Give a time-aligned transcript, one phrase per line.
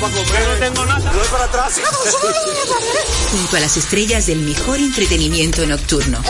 [0.00, 0.48] para comer.
[0.48, 1.12] no tengo nada.
[1.12, 1.74] Voy para atrás.
[3.30, 6.22] Junto a las estrellas del mejor entretenimiento nocturno.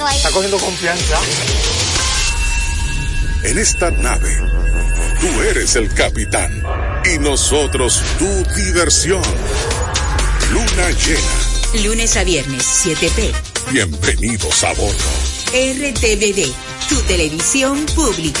[0.00, 0.16] Ahí.
[0.16, 1.18] Está cogiendo confianza.
[3.44, 4.36] En esta nave,
[5.20, 6.62] tú eres el capitán
[7.04, 9.22] y nosotros tu diversión.
[10.52, 11.84] Luna llena.
[11.84, 13.32] Lunes a viernes, 7p.
[13.70, 14.98] Bienvenidos a bordo.
[15.52, 16.52] RTVD,
[16.88, 18.40] tu televisión pública.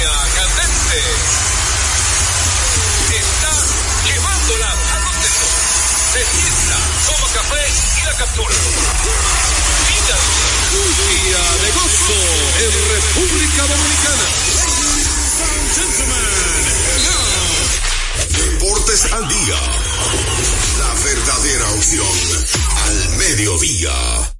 [0.00, 0.98] Línea candente.
[3.20, 3.52] Está
[4.06, 4.76] llevándola a.
[6.12, 7.64] Se sienta, toma café
[8.00, 8.54] y la captura.
[9.88, 10.16] Mira.
[10.72, 12.20] Un día de gozo
[12.60, 14.26] en República Dominicana.
[18.38, 19.60] Deportes al día.
[20.78, 22.46] La verdadera opción
[22.86, 24.39] al mediodía.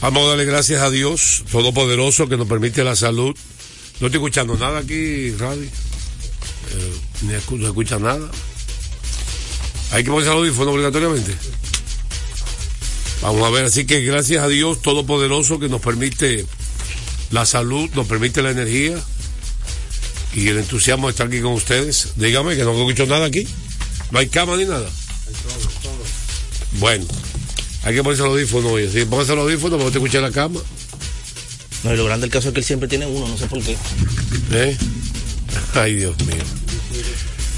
[0.00, 3.36] Vamos a darle gracias a Dios Todopoderoso que nos permite la salud.
[4.00, 5.64] No estoy escuchando nada aquí, radio.
[5.64, 8.30] Eh, ni no escucha nada.
[9.90, 11.34] Hay que ponerse el audífono obligatoriamente.
[13.22, 16.46] Vamos a ver, así que gracias a Dios Todopoderoso que nos permite
[17.30, 18.96] la salud, nos permite la energía
[20.34, 22.12] y el entusiasmo de estar aquí con ustedes.
[22.16, 23.46] Dígame que no escucho nada aquí.
[24.10, 24.88] No hay cama ni nada.
[26.78, 27.04] Bueno,
[27.82, 28.90] hay que ponerse el audífono, oye.
[28.90, 30.60] Si póngase el audífono, porque te escucha la cama.
[31.84, 33.62] No, y lo grande del caso es que él siempre tiene uno, no sé por
[33.62, 33.76] qué.
[34.52, 34.76] ¿Eh?
[35.74, 36.67] Ay, Dios mío.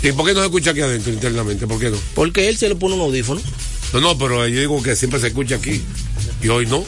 [0.03, 1.67] ¿Y por qué no se escucha aquí adentro internamente?
[1.67, 1.99] ¿Por qué no?
[2.15, 3.41] Porque él se le pone un audífono.
[3.93, 5.83] No, no, pero yo digo que siempre se escucha aquí.
[6.43, 6.85] Y hoy no.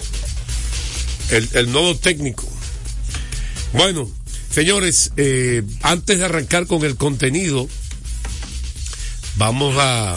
[1.31, 2.49] El, el nodo técnico.
[3.75, 4.11] Bueno,
[4.51, 7.69] señores, eh, antes de arrancar con el contenido,
[9.37, 10.17] vamos a,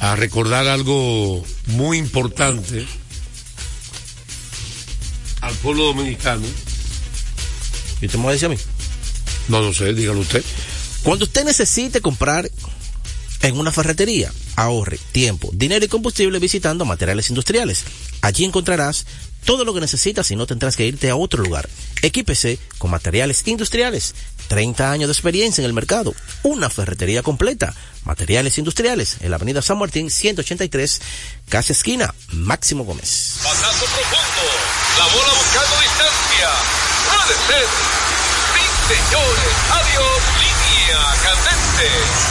[0.00, 2.86] a recordar algo muy importante
[5.40, 6.46] al pueblo dominicano.
[8.02, 8.56] ¿Y usted me va a decir a mí?
[9.48, 10.44] No, no sé, dígalo usted.
[11.02, 12.50] Cuando usted necesite comprar
[13.42, 17.84] en una ferretería, ahorre tiempo, dinero y combustible visitando materiales industriales.
[18.20, 19.06] Allí encontrarás
[19.44, 21.68] todo lo que necesitas y no tendrás que irte a otro lugar.
[22.02, 24.14] Equípese con materiales industriales.
[24.48, 26.14] 30 años de experiencia en el mercado.
[26.42, 27.74] Una ferretería completa.
[28.04, 31.00] Materiales industriales en la avenida San Martín 183,
[31.48, 33.36] casi esquina, Máximo Gómez.
[33.44, 34.42] Batazo profundo.
[34.98, 36.50] La bola buscando distancia.
[37.06, 37.66] Puede ser.
[38.54, 39.52] Sí, señores.
[39.70, 40.20] Adiós.
[40.40, 40.69] Línea
[41.22, 42.30] candente.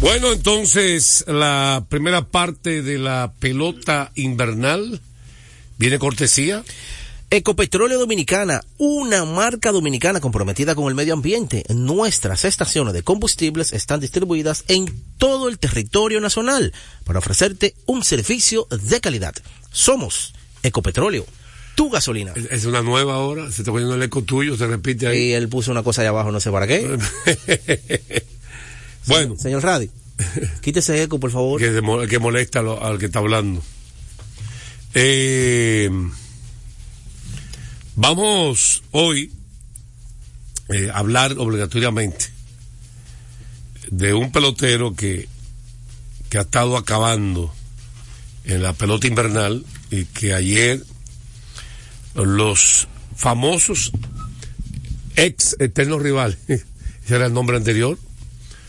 [0.00, 5.00] Bueno, entonces la primera parte de la pelota invernal
[5.78, 6.62] viene cortesía.
[7.30, 11.64] Ecopetróleo Dominicana, una marca dominicana comprometida con el medio ambiente.
[11.68, 14.86] Nuestras estaciones de combustibles están distribuidas en
[15.18, 16.72] todo el territorio nacional
[17.04, 19.34] para ofrecerte un servicio de calidad.
[19.72, 20.32] Somos
[20.62, 21.26] Ecopetróleo,
[21.74, 22.32] tu gasolina.
[22.36, 25.18] Es- Es una nueva ahora, se está poniendo el eco tuyo, se repite ahí.
[25.18, 26.96] Y él puso una cosa allá abajo, no sé para qué.
[29.06, 29.36] Bueno.
[29.36, 29.90] Señor Radi,
[30.62, 31.60] quítese eco, por favor.
[31.60, 33.62] Que, molesta lo- al que está hablando.
[34.94, 35.90] Eh,
[37.96, 39.30] vamos hoy
[40.68, 42.26] eh, a hablar obligatoriamente
[43.90, 45.28] de un pelotero que,
[46.30, 47.52] que ha estado acabando
[48.44, 50.82] en la pelota invernal y que ayer
[52.14, 53.92] los famosos
[55.16, 56.64] ex eternos rivales, ese
[57.16, 57.98] era el nombre anterior,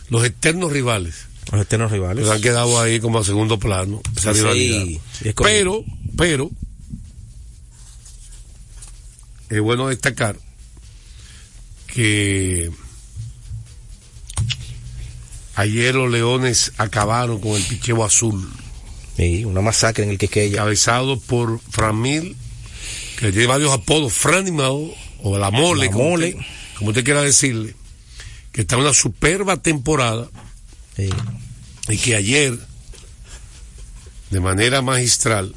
[0.09, 2.24] los eternos rivales, Los eternos rivales.
[2.25, 4.83] pues han quedado ahí como a segundo plano, esa Sí, rivalidad.
[4.86, 5.44] sí, es correcto.
[5.45, 5.86] pero,
[6.18, 6.51] pero,
[9.50, 10.38] es bueno destacar
[11.88, 12.69] que
[15.56, 18.48] ayer los Leones acabaron con el picheo azul,
[19.18, 20.57] Sí, una masacre en el Quisqueya.
[20.57, 22.36] cabezado por Framil,
[23.19, 26.29] que tiene varios apodos, Franimao, o la mole, La como, Mole.
[26.35, 26.45] Usted,
[26.77, 27.75] como usted quiera decirle,
[28.51, 30.29] que está en una superba temporada
[30.95, 31.09] Sí.
[31.89, 32.57] y que ayer,
[34.31, 35.53] de manera magistral,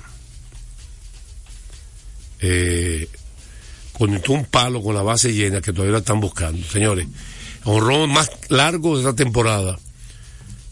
[2.40, 3.08] eh,
[3.92, 6.64] conectó un palo con la base llena que todavía la están buscando.
[6.68, 7.06] Señores,
[7.64, 9.78] honrón más largo de esta temporada.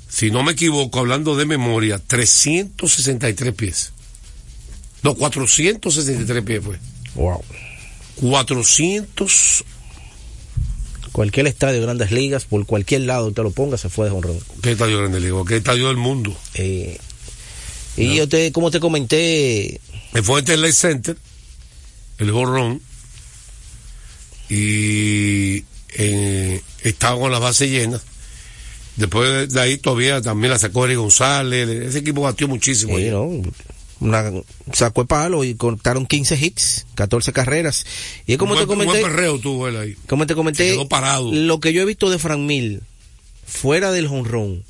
[0.09, 3.93] Si no me equivoco, hablando de memoria, 363 pies.
[5.07, 6.79] No, 463 pies fue.
[7.15, 7.41] Wow.
[8.17, 9.65] 400.
[11.13, 14.37] Cualquier estadio de grandes ligas, por cualquier lado usted lo ponga, se fue de honrón.
[14.63, 15.45] ¿Qué estadio grande le digo?
[15.45, 16.37] ¿Qué estadio del mundo?
[16.55, 16.99] Eh,
[17.97, 19.81] y yo te, como te comenté,
[20.13, 21.17] Me fue en el Center,
[22.19, 22.83] el jorrón,
[24.49, 25.63] y
[25.95, 28.01] eh, estaba con la base llena.
[28.97, 31.69] Después de ahí todavía también la sacó Eric González.
[31.69, 32.99] Ese equipo batió muchísimo.
[32.99, 33.05] sí.
[33.09, 33.31] ¿no?
[33.99, 34.31] Una,
[34.73, 37.87] sacó el palo y contaron 15 hits, 14 carreras.
[38.27, 39.97] Y es como te comenté, perreo tuvo él ahí.
[40.07, 41.33] como te comenté, Se quedó parado.
[41.33, 42.83] lo que yo he visto de Frank Mil,
[43.47, 44.65] fuera del honrón,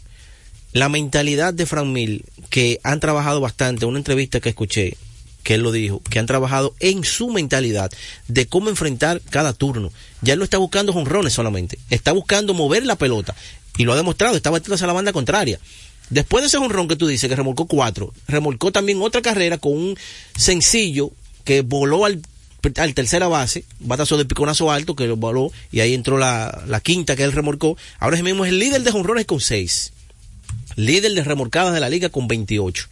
[0.72, 4.96] la mentalidad de Frank Mil, que han trabajado bastante, una entrevista que escuché,
[5.42, 7.90] que él lo dijo, que han trabajado en su mentalidad
[8.28, 9.90] de cómo enfrentar cada turno.
[10.22, 13.34] Ya él no está buscando honrones solamente, está buscando mover la pelota.
[13.78, 15.60] Y lo ha demostrado, está batiendo hacia la banda contraria.
[16.10, 19.72] Después de ese honrón que tú dices, que remolcó cuatro, remolcó también otra carrera con
[19.72, 19.98] un
[20.36, 21.10] sencillo
[21.44, 22.22] que voló al,
[22.76, 26.80] al tercera base, batazo de piconazo alto que lo voló y ahí entró la, la
[26.80, 27.76] quinta que él remolcó.
[27.98, 29.92] Ahora mismo es el líder de honrones con seis.
[30.76, 32.86] Líder de remolcadas de la liga con 28.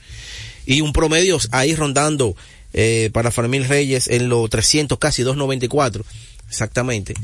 [0.67, 2.35] Y un promedio ahí rondando
[2.77, 6.05] eh, para Fermín Reyes en los 300, casi 294.
[6.49, 7.15] Exactamente.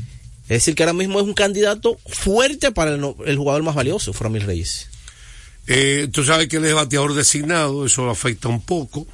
[0.43, 4.43] Es decir, que ahora mismo es un candidato fuerte para el, jugador más valioso, Framil
[4.43, 4.87] Reyes.
[5.67, 9.07] Eh, tú sabes que él es bateador designado, eso lo afecta un poco.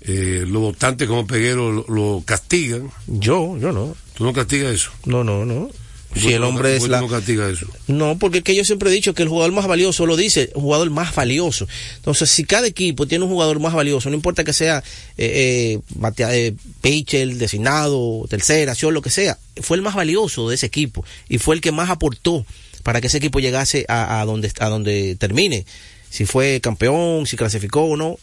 [0.00, 2.90] Eh, los votantes como Peguero lo, lo castigan.
[3.06, 3.96] Yo, yo no.
[4.14, 4.90] ¿Tú no castigas eso?
[5.04, 5.70] No, no, no.
[6.08, 7.02] ¿Por Si el no- hombre es la...
[7.02, 7.66] no eso?
[7.86, 10.50] No, porque es que yo siempre he dicho que el jugador más valioso lo dice,
[10.54, 11.68] el jugador más valioso.
[11.96, 14.82] Entonces, si cada equipo tiene un jugador más valioso, no importa que sea
[15.18, 20.48] eh, eh, batea- eh, pitcher, designado, tercera, acción, lo que sea, fue el más valioso
[20.48, 22.46] de ese equipo y fue el que más aportó
[22.82, 25.66] para que ese equipo llegase a, a donde a donde termine.
[26.10, 28.18] Si fue campeón, si clasificó o no.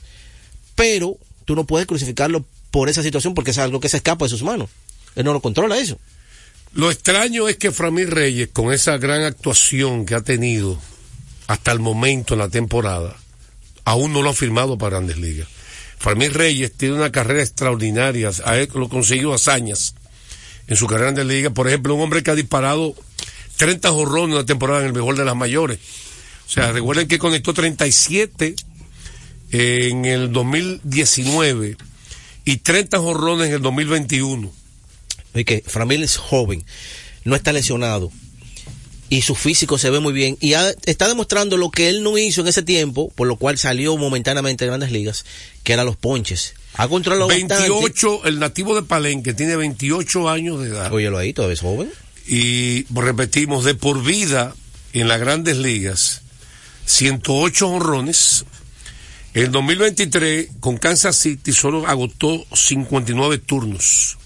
[0.75, 4.29] Pero tú no puedes crucificarlo por esa situación porque es algo que se escapa de
[4.29, 4.69] sus manos.
[5.15, 5.97] Él no lo controla eso.
[6.73, 10.77] Lo extraño es que Framil Reyes, con esa gran actuación que ha tenido
[11.47, 13.15] hasta el momento en la temporada,
[13.85, 15.47] aún no lo ha firmado para Grandes Ligas.
[15.97, 19.95] Framil Reyes tiene una carrera extraordinaria, ha lo consiguió hazañas
[20.67, 21.53] en su carrera en Grandes Ligas.
[21.53, 22.93] Por ejemplo, un hombre que ha disparado
[23.57, 25.79] 30 jorrones en una temporada en el mejor de las mayores.
[26.47, 28.55] O sea, recuerden que conectó 37
[29.51, 31.77] en el 2019
[32.45, 34.51] y 30 jorrones en el 2021.
[35.33, 36.63] y que Framil es joven,
[37.25, 38.09] no está lesionado
[39.09, 42.17] y su físico se ve muy bien y ha- está demostrando lo que él no
[42.17, 45.25] hizo en ese tiempo, por lo cual salió momentáneamente de grandes ligas,
[45.63, 46.53] que eran los ponches.
[46.75, 47.69] Ha controlado bastante.
[47.69, 50.91] 28, el nativo de Palenque tiene 28 años de edad.
[50.93, 51.89] Óyelo ahí, todavía es joven.
[52.27, 54.55] Y repetimos, de por vida
[54.93, 56.21] en las grandes ligas,
[56.85, 58.45] 108 honrones.
[59.33, 64.17] En 2023, con Kansas City, solo agotó 59 turnos.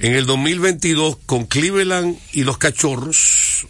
[0.00, 3.66] En el 2022, con Cleveland y los Cachorros,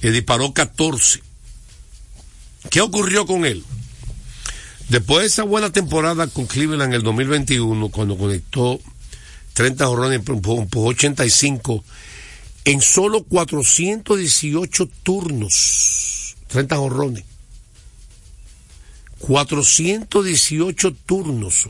[0.00, 1.22] eh, disparó 14.
[2.70, 3.64] ¿Qué ocurrió con él?
[4.88, 8.80] Después de esa buena temporada con Cleveland en el 2021, cuando conectó
[9.58, 11.84] 30 jorrones, empujó empujó 85,
[12.64, 17.24] en solo 418 turnos, 30 jorrones.
[19.18, 21.68] 418 turnos.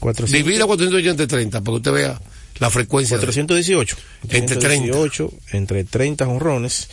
[0.00, 2.20] 400, Divida 480 30 para que usted vea
[2.58, 3.16] la frecuencia.
[3.16, 3.96] de- 418.
[4.30, 4.88] Entre 30.
[4.92, 6.88] 418, entre 30 honrones.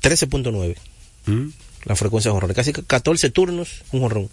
[0.00, 0.76] 13.9.
[1.26, 1.48] ¿Mm?
[1.84, 2.56] La frecuencia de jonrones.
[2.56, 4.30] Casi 14 turnos, un jonrón.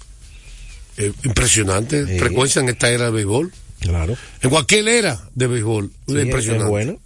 [0.97, 2.19] Eh, impresionante Sí.
[2.19, 3.51] frecuencia en esta era de béisbol.
[3.81, 4.15] Claro.
[4.41, 5.91] En cualquier era de béisbol.
[6.07, 6.63] Sí, impresionante.
[6.65, 6.99] es bueno.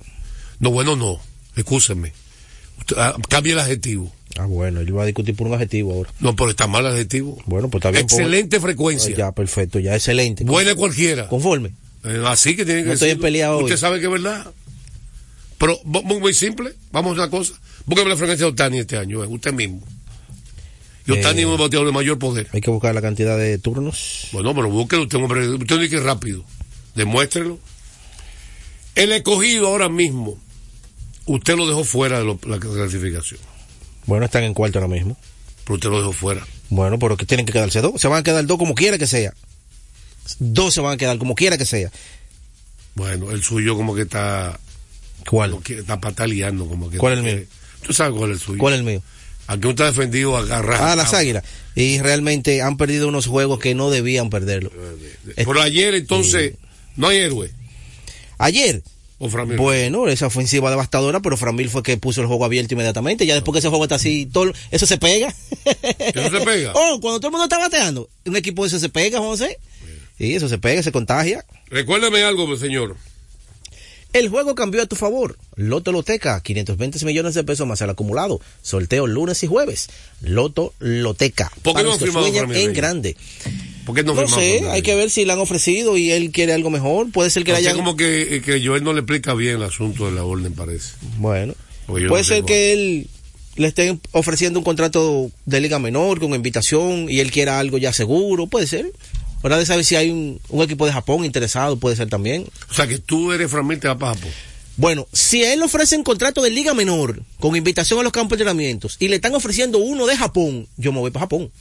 [0.60, 1.20] No, bueno, no.
[1.58, 4.14] Usted, ah, cambie el adjetivo.
[4.38, 6.10] Ah, bueno, él va a discutir por un adjetivo ahora.
[6.20, 7.38] No, pero está mal el adjetivo.
[7.46, 8.06] Bueno, pues está bien.
[8.06, 9.16] ponga- Excelente frecuencia.
[9.16, 10.44] Ya, perfecto, ya, excelente.
[10.44, 11.28] Buena cualquiera.
[11.30, 11.72] Conforme.
[12.04, 13.64] Eh, así que tiene que No estoy en pelea hoy.
[13.64, 14.46] Usted sabe que es verdad.
[15.58, 16.74] Pero mu- muy, muy simple.
[16.92, 17.54] Vamos a una cosa.
[17.86, 19.82] Búsqueme la frecuencia de Otani este año, eh, usted mismo.
[21.08, 21.44] Y Otani Eh.
[21.44, 22.48] es un bateador de mayor poder.
[22.52, 24.28] Hay que buscar la cantidad de turnos.
[24.34, 26.44] Bueno, pero búsquelo, usted, hombre, usted dice que es rápido.
[26.96, 27.60] Demuéstrelo.
[28.96, 30.38] El escogido ahora mismo,
[31.26, 33.40] usted lo dejó fuera de lo- la clasificación.
[34.06, 35.18] Bueno, están en cuarto ahora mismo.
[35.66, 36.46] Pero usted lo dejó fuera.
[36.70, 38.00] Bueno, pero que tienen que quedarse dos.
[38.00, 39.34] Se van a quedar dos como quiera que sea.
[40.40, 41.92] Dos se van a quedar como quiera que sea.
[42.96, 44.60] Bueno, el suyo como que está...
[45.30, 45.52] ¿Cuál?
[45.52, 46.98] como que está pataleando como que...
[46.98, 47.46] ¿Cuál es el mío?
[47.82, 48.60] Tú sabes cuál es el suyo.
[48.60, 49.02] ¿Cuál es el mío?
[49.48, 50.82] Aquí usted ha defendido agarrar.
[50.82, 51.44] Ah, las águilas.
[51.76, 54.72] Y realmente han perdido unos juegos que no debían perderlo.
[55.44, 56.56] Por ayer, entonces,
[56.96, 57.52] no hay héroe.
[58.38, 58.84] Ayer,
[59.18, 59.58] O Framil.
[59.58, 63.26] bueno, esa ofensiva devastadora, pero Framil fue que puso el juego abierto inmediatamente.
[63.26, 65.34] Ya después que ese juego está así, todo, eso se pega.
[65.64, 66.74] ¿Eso se pega?
[66.76, 69.58] Oh, cuando todo el mundo está bateando, un equipo de eso se pega, José.
[70.18, 71.46] Y eso se pega, se contagia.
[71.68, 72.96] Recuérdeme algo, señor.
[74.14, 75.38] El juego cambió a tu favor.
[75.58, 78.40] Loto Loteca, 520 millones de pesos más el acumulado.
[78.62, 79.90] Sorteo lunes y jueves.
[80.22, 81.52] Loto Loteca.
[81.62, 83.18] ¿Por qué no firmado en grande.
[83.86, 86.54] ¿Por qué no, No sé, hay que ver si le han ofrecido y él quiere
[86.54, 87.12] algo mejor.
[87.12, 87.76] Puede ser que le hayan...
[87.76, 90.94] como que, que Joel no le explica bien el asunto de la orden, parece.
[91.18, 91.54] Bueno,
[91.86, 93.08] puede no ser tengo- que él
[93.58, 97.94] le estén ofreciendo un contrato de liga menor con invitación y él quiera algo ya
[97.94, 98.92] seguro, puede ser.
[99.44, 102.46] Ahora de saber si hay un, un equipo de Japón interesado, puede ser también.
[102.72, 104.32] O sea, que tú eres Framil, te vas para Japón.
[104.78, 108.38] Bueno, si a él le ofrecen contrato de liga menor con invitación a los campos
[108.38, 111.52] de entrenamientos y le están ofreciendo uno de Japón, yo me voy para Japón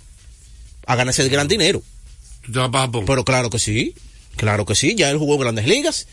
[0.86, 1.82] a ganarse el gran dinero.
[2.44, 3.04] Tú te vas para Japón.
[3.06, 3.94] Pero claro que sí,
[4.36, 6.06] claro que sí, ya él jugó en grandes ligas.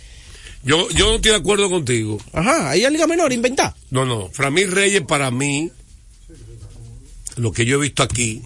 [0.63, 2.19] Yo, yo no estoy de acuerdo contigo.
[2.33, 3.75] Ajá, ahí es liga menor, inventar.
[3.89, 4.29] No, no.
[4.29, 5.71] Framil Reyes, para mí,
[7.35, 8.43] lo que yo he visto aquí,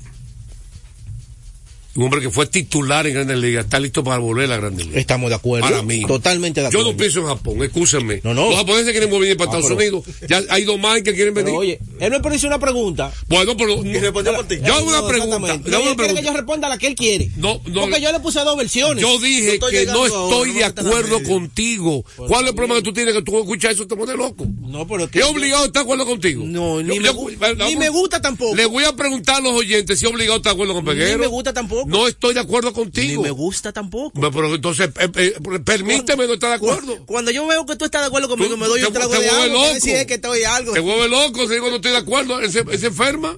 [1.96, 4.86] un hombre que fue titular en Grandes Ligas, está listo para volver a la Grandes
[4.86, 5.00] Ligas.
[5.02, 5.68] Estamos de acuerdo.
[5.68, 6.02] Para mí.
[6.06, 6.92] Totalmente de Yo acuerdo.
[6.92, 8.22] no pienso en Japón, escúchenme.
[8.24, 8.50] No, no.
[8.50, 10.30] Los japoneses quieren venir para Ah, Estados pero- Unidos.
[10.30, 11.48] Ya hay dos más que quieren venir.
[11.52, 13.12] Pero, oye, él me hizo una pregunta.
[13.28, 13.84] bueno, pero.
[13.86, 14.58] Y respondió por ti.
[14.66, 15.38] Yo hago una pregunta.
[15.38, 17.30] yo No, una que yo responda a la que él quiere.
[17.38, 17.82] No, no.
[17.82, 19.02] Porque yo le puse dos versiones.
[19.02, 22.04] Yo dije estoy que no estoy ahora, de acuerdo contigo.
[22.16, 23.14] ¿Cuál es el problema que tú tienes?
[23.14, 24.46] Que tú escuchas eso te pone loco.
[24.62, 26.44] No, pero es que ¿Es obligado a estar de acuerdo contigo?
[26.46, 28.56] No, ni Yo- me yo- ni me gusta tampoco.
[28.56, 30.86] Le voy a preguntar a los oyentes si es obligado a estar de acuerdo con
[30.86, 31.14] Peguero.
[31.14, 31.85] Ni me gusta tampoco.
[31.86, 33.22] No estoy de acuerdo Ni contigo.
[33.24, 34.20] me gusta tampoco.
[34.20, 37.06] Pero entonces, eh, eh, permíteme no estar de acuerdo.
[37.06, 39.12] Cuando yo veo que tú estás de acuerdo conmigo, Tú- me doy te- un trago
[39.14, 39.48] te de agua.
[39.48, 39.80] loco.
[39.82, 40.74] Si es que estoy algo.
[40.74, 42.40] Te vuelve loco si digo no estoy de acuerdo.
[42.40, 43.38] Él se, él se enferma.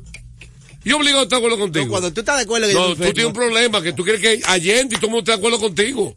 [0.84, 1.86] Y obligado a estar de acuerdo contigo.
[1.86, 4.04] No, cuando tú estás de acuerdo que yo No, tú tienes un problema, que tú
[4.04, 6.16] quieres que Allende y todo el mundo esté de acuerdo contigo.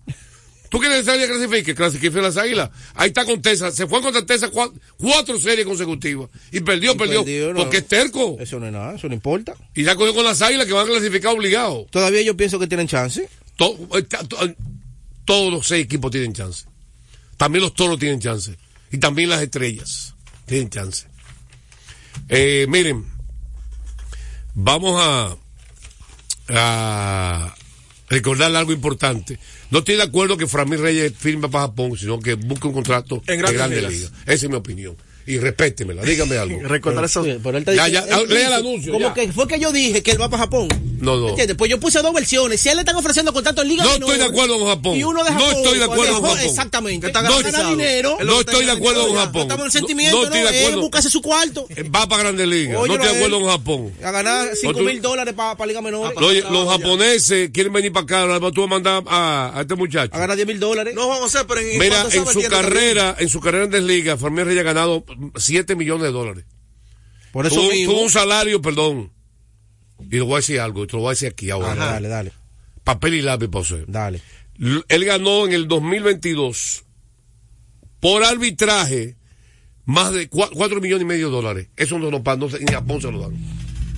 [0.70, 1.74] ¿Tú quieres que clasifique?
[1.74, 2.70] Clasifique las águilas.
[2.94, 3.70] Ahí está con Tesa.
[3.72, 6.30] Se fue contra Tesa cua- cuatro, series consecutivas.
[6.52, 7.24] Y perdió, Y perdió.
[7.24, 7.60] perdió, no.
[7.60, 8.36] Porque es terco.
[8.40, 9.54] Eso no es nada, eso no importa.
[9.74, 11.90] Y ya cogió con las águilas que van a clasificar obligados.
[11.90, 13.28] Todavía yo pienso que tienen chance.
[13.56, 14.54] To- eh, to- eh,
[15.24, 16.64] todos los seis equipos tienen chance.
[17.36, 18.56] También los toros tienen chance.
[18.92, 20.14] Y también las estrellas
[20.46, 21.06] tienen chance.
[22.28, 23.06] Eh, miren,
[24.54, 25.36] vamos a,
[26.48, 27.54] a
[28.08, 29.38] recordarle algo importante.
[29.70, 33.22] No estoy de acuerdo que Framil Reyes firme para Japón, sino que busque un contrato
[33.26, 33.82] En de Grandes.
[33.82, 34.12] Ligas.
[34.26, 34.96] Esa es mi opinión.
[35.30, 36.60] Y respétemela, dígame algo.
[36.68, 37.22] Recordar eso.
[37.22, 39.14] Pero él Ya, él lea el anuncio, Como ya.
[39.14, 40.68] que fue que yo dije que él va para Japón.
[41.00, 41.28] No, no.
[41.30, 41.56] ¿Entiendes?
[41.56, 42.60] Pues yo puse dos versiones.
[42.60, 44.68] Si a él le están ofreciendo contrato en Liga No Menor estoy de acuerdo con
[44.68, 44.96] Japón.
[44.96, 45.56] Y uno de No Japón.
[45.56, 46.38] estoy de acuerdo con Japón.
[46.44, 47.12] Exactamente.
[47.12, 48.18] No dinero.
[48.24, 49.16] No estoy de acuerdo con.
[49.16, 49.42] Japón.
[49.42, 50.26] Estamos en el No- sentimiento, no ¿no?
[50.26, 50.80] estoy de Él acuerdo.
[50.82, 51.66] buscase su cuarto.
[51.70, 52.74] Eh, Va para Grandes Ligas.
[52.74, 53.42] No estoy de acuerdo él.
[53.42, 53.92] con Japón.
[54.04, 56.12] A ganar 5 tú- mil dólares para Liga Menor.
[56.16, 60.14] Oye, los japoneses quieren venir para acá, tú vas a mandar a, a este muchacho.
[60.14, 60.94] A ganar 10 mil dólares.
[60.94, 64.44] No, Juan José, pero en Mira, en su carrera, en su carrera en Desliga, Fermín
[64.44, 65.04] Reyes ha ganado
[65.36, 66.44] 7 millones de dólares.
[67.32, 67.92] Por eso Tuvo, mismo.
[67.92, 69.12] tuvo un salario, perdón.
[70.00, 71.72] Y le voy a decir algo, y te lo voy a decir aquí ahora.
[71.72, 72.32] Ajá, dale, dale.
[72.84, 73.84] Papel y lápiz, José.
[73.86, 74.20] Dale.
[74.58, 76.84] L- Él ganó en el 2022
[78.00, 79.16] por arbitraje
[79.84, 81.68] más de 4 millones y medio de dólares.
[81.76, 83.36] Eso no lo pagan, no ni en Japón se lo dan.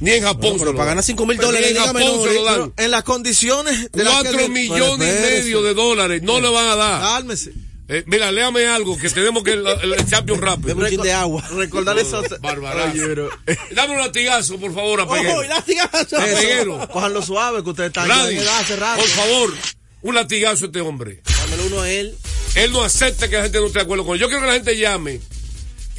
[0.01, 0.93] Ni en Japón Bueno, se pero lo para dan.
[0.97, 2.73] ganar 5 mil dólares ni en Japón se lo dan.
[2.77, 6.67] En las condiciones de las que- 4 millones y medio de dólares no le van
[6.69, 7.01] a dar.
[7.01, 7.53] Cálmese.
[7.89, 10.89] Eh, mira, léame algo que tenemos que el, el, champion rápido.
[10.89, 11.43] Chin de agua.
[11.57, 12.23] Recordar eso.
[12.41, 12.93] Barbarazo.
[12.93, 13.31] Oye, pero-
[13.73, 15.39] Dame un latigazo, por favor, a Peguero.
[15.39, 16.19] ¡Oh, latigazo!
[16.19, 16.89] A Peguero.
[16.89, 19.01] Cójanlo suave, que ustedes están hace rato.
[19.01, 19.55] por favor,
[20.03, 21.23] un latigazo a este hombre.
[21.41, 22.17] Dámelo uno a él.
[22.55, 24.21] Él no acepta que la gente no esté de acuerdo con él.
[24.21, 25.21] Yo quiero que la gente llame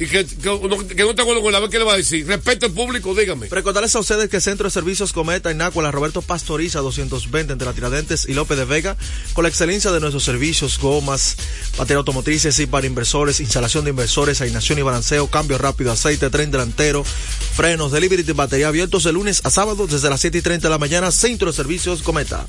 [0.06, 2.26] que, no, que no te acuerdo con la vez que le va a decir.
[2.26, 3.48] Respeto al público, dígame.
[3.48, 7.72] Recordarles a ustedes que Centro de Servicios Cometa en Nácuela, Roberto Pastoriza 220 entre la
[7.72, 8.96] Tiradentes y López de Vega,
[9.32, 11.36] con la excelencia de nuestros servicios, gomas,
[11.78, 16.50] batería automotrices y para inversores, instalación de inversores, asignación y balanceo, cambio rápido, aceite, tren
[16.50, 20.68] delantero, frenos, delivery de batería abiertos de lunes a sábado desde las 7 y 30
[20.68, 22.44] de la mañana, Centro de Servicios Cometa.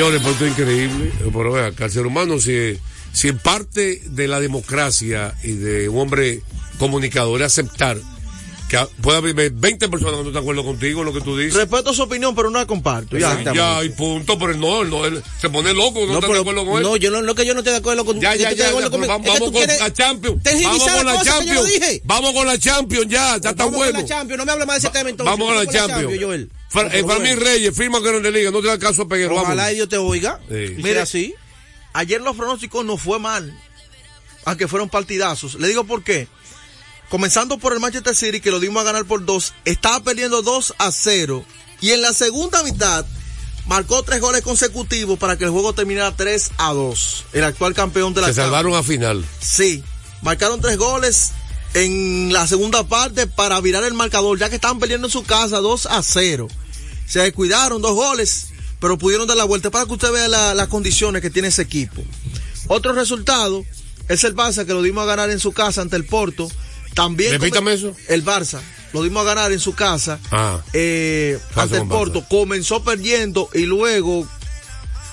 [0.00, 1.12] Señores, esto es increíble.
[1.30, 2.78] Pero vea, que el ser humano, si,
[3.12, 6.40] si parte de la democracia y de un hombre
[6.78, 7.98] comunicador es aceptar
[8.70, 11.36] que pueda haber 20 personas que no están de acuerdo contigo en lo que tú
[11.36, 11.54] dices.
[11.54, 13.18] Respeto su opinión, pero no la comparto.
[13.18, 16.38] Ya, Ya, y punto, pero no, él no él se pone loco, no, está de
[16.38, 16.82] acuerdo con él.
[16.84, 18.90] no, yo no, no que yo no estoy de acuerdo con Ya, ya, ya, vamos,
[18.90, 20.40] que vamos con la Champions.
[20.62, 22.00] Vamos con la que Champions.
[22.04, 23.92] Vamos con la Champions ya, ya está Vamos bueno.
[23.92, 25.32] con la Champions, no me hable más de ese tema entonces.
[25.32, 26.48] Vamos con la Champions.
[26.92, 27.40] Eh, Fermín.
[27.40, 29.34] Reyes, firma Grande Liga, no te da caso a Peguero.
[29.34, 29.74] Ojalá vamos.
[29.74, 30.38] Dios te oiga.
[30.48, 30.80] Sí.
[30.80, 31.34] Sea así.
[31.92, 33.52] Ayer los pronósticos no fue mal,
[34.44, 35.56] aunque fueron partidazos.
[35.56, 36.28] Le digo por qué.
[37.10, 40.74] Comenzando por el Manchester City, que lo dimos a ganar por dos, estaba perdiendo 2
[40.78, 41.44] a 0.
[41.80, 43.04] Y en la segunda mitad
[43.66, 47.24] marcó tres goles consecutivos para que el juego terminara 3 a 2.
[47.32, 49.24] El actual campeón de la Se salvaron a final.
[49.40, 49.82] Sí,
[50.22, 51.32] marcaron tres goles
[51.74, 55.58] en la segunda parte para virar el marcador, ya que estaban perdiendo en su casa
[55.58, 56.46] 2 a 0.
[57.06, 58.46] Se descuidaron dos goles,
[58.78, 61.62] pero pudieron dar la vuelta para que usted vea la- las condiciones que tiene ese
[61.62, 62.02] equipo.
[62.68, 63.64] Otro resultado
[64.08, 66.48] es el Barça, que lo dimos a ganar en su casa ante el Porto.
[66.94, 67.94] También Repítame eso.
[68.08, 68.60] El Barça,
[68.92, 70.60] lo dimos a ganar en su casa Ah.
[70.72, 72.24] eh, ante el Porto.
[72.28, 74.26] Comenzó perdiendo y luego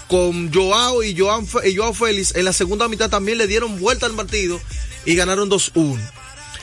[0.07, 3.79] con Joao y, Joan, Fe- y Joao Félix en la segunda mitad también le dieron
[3.79, 4.59] vuelta al partido
[5.05, 5.99] y ganaron 2-1.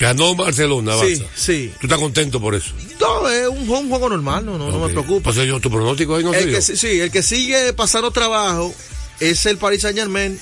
[0.01, 1.27] Ganó Barcelona, Sí, Barça.
[1.37, 1.73] sí.
[1.81, 2.73] Tú estás contento por eso.
[3.01, 5.31] No, es un, un juego normal, no, no, no me preocupa.
[5.33, 8.75] Pues yo, tu pronóstico ahí no El que, sí, el que sigue pasando trabajo
[9.21, 10.41] es el Paris Saint Germain.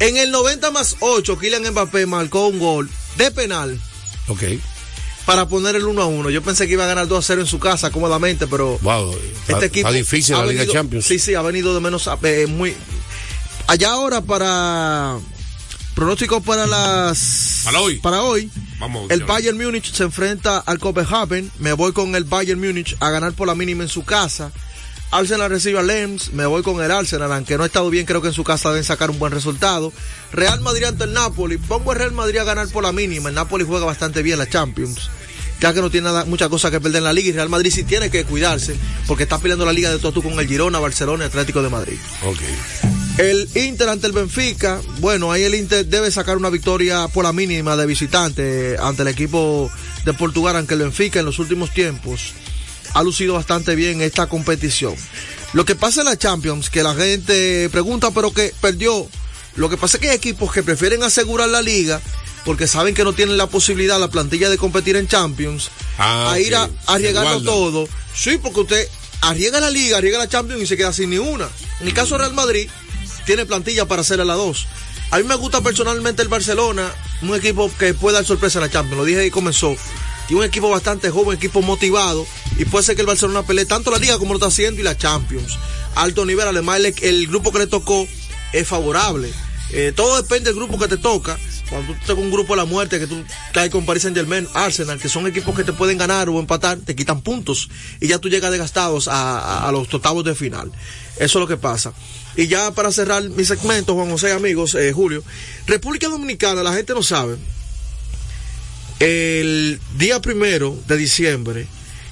[0.00, 3.80] En el 90 más 8, Kylian Mbappé marcó un gol de penal
[4.28, 4.42] Ok.
[5.26, 6.30] para poner el 1 a 1.
[6.30, 9.12] Yo pensé que iba a ganar 2 a 0 en su casa cómodamente, pero Wow.
[9.12, 11.06] Está, este equipo está difícil la Liga venido- Champions.
[11.06, 12.74] Sí, sí, ha venido de menos a eh, muy
[13.68, 15.18] allá ahora para
[15.94, 17.98] pronóstico para las Para hoy.
[18.00, 18.50] Para hoy.
[18.78, 19.10] Vamos.
[19.10, 19.22] El.
[19.24, 21.50] Bayern Múnich se enfrenta al Copenhagen.
[21.60, 24.50] Me voy con el Bayern Múnich a ganar por la mínima en su casa.
[25.12, 26.32] Arsenal recibe a Lens.
[26.32, 28.70] Me voy con el Arsenal, aunque no ha estado bien, creo que en su casa
[28.70, 29.92] deben sacar un buen resultado.
[30.32, 31.58] Real Madrid ante el Napoli.
[31.58, 33.28] Pongo el Real Madrid a ganar por la mínima.
[33.28, 35.10] El Napoli juega bastante bien la Champions.
[35.60, 37.28] Ya que no tiene nada, mucha cosa que perder en la liga.
[37.28, 38.74] Y Real Madrid sí tiene que cuidarse.
[39.06, 41.68] Porque está peleando la liga de todo tú con el Girona, Barcelona y Atlético de
[41.68, 41.98] Madrid.
[43.18, 47.34] El Inter ante el Benfica, bueno, ahí el Inter debe sacar una victoria por la
[47.34, 49.70] mínima de visitante ante el equipo
[50.06, 52.32] de Portugal, aunque el Benfica en los últimos tiempos
[52.94, 54.94] ha lucido bastante bien esta competición.
[55.52, 59.06] Lo que pasa en la Champions, que la gente pregunta, pero que perdió.
[59.56, 62.00] Lo que pasa es que hay equipos que prefieren asegurar la liga
[62.44, 66.40] porque saben que no tienen la posibilidad, la plantilla de competir en Champions, Ah, a
[66.40, 67.44] ir a, guardan.
[67.44, 67.88] todo.
[68.14, 68.88] Sí, porque usted
[69.20, 71.48] arriesga la liga, arriesga la Champions y se queda sin ni una.
[71.80, 72.68] En el caso de Real Madrid,
[73.26, 74.66] tiene plantilla para hacer a la dos.
[75.10, 78.70] A mí me gusta personalmente el Barcelona, un equipo que puede dar sorpresa en la
[78.70, 78.96] Champions.
[78.98, 79.76] Lo dije ahí comenzó.
[80.26, 82.26] Tiene un equipo bastante joven, equipo motivado.
[82.58, 84.84] Y puede ser que el Barcelona pelee tanto la liga como lo está haciendo y
[84.84, 85.58] la Champions.
[85.94, 88.06] Alto nivel, además el, grupo que le tocó
[88.52, 89.30] es favorable.
[89.70, 91.38] Eh, todo depende del grupo que te toca.
[91.68, 93.16] Cuando tú te con un grupo de la muerte, que tú
[93.52, 96.78] caes con Paris Saint Germain, Arsenal, que son equipos que te pueden ganar o empatar,
[96.78, 97.70] te quitan puntos.
[98.00, 100.70] Y ya tú llegas desgastados a los octavos de final.
[101.16, 101.92] Eso es lo que pasa.
[102.36, 105.22] Y ya para cerrar mi segmento, Juan José, amigos, eh, Julio,
[105.66, 107.36] República Dominicana, la gente no sabe.
[109.02, 111.66] El día primero de diciembre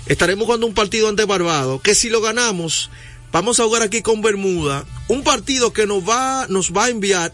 [0.06, 2.90] estaremos jugando un partido ante Barbados, que si lo ganamos,
[3.30, 7.32] vamos a jugar aquí con Bermuda, un partido que nos va, nos va a enviar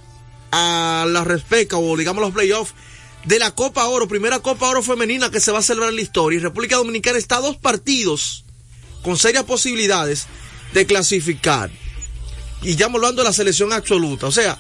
[0.52, 2.74] a la respeca o digamos los playoffs
[3.24, 6.02] de la Copa Oro, primera Copa Oro femenina que se va a celebrar en la
[6.02, 6.36] historia.
[6.36, 8.44] Y República Dominicana está a dos partidos
[9.00, 10.26] con serias posibilidades
[10.74, 11.70] de clasificar.
[12.60, 14.26] Y ya hablando de la selección absoluta.
[14.26, 14.58] O sea,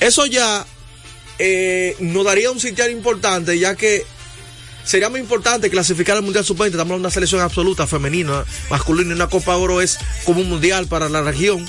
[0.00, 0.66] eso ya
[1.38, 4.06] eh, nos daría un sitial importante, ya que
[4.88, 6.70] sería muy importante clasificar al Mundial Sub-20.
[6.70, 10.86] Estamos de una selección absoluta, femenina, masculina, y una Copa Oro es como un mundial
[10.86, 11.62] para la región.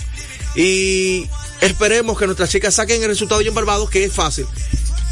[0.56, 1.28] Y
[1.60, 4.46] esperemos que nuestras chicas saquen el resultado en Barbados, que es fácil.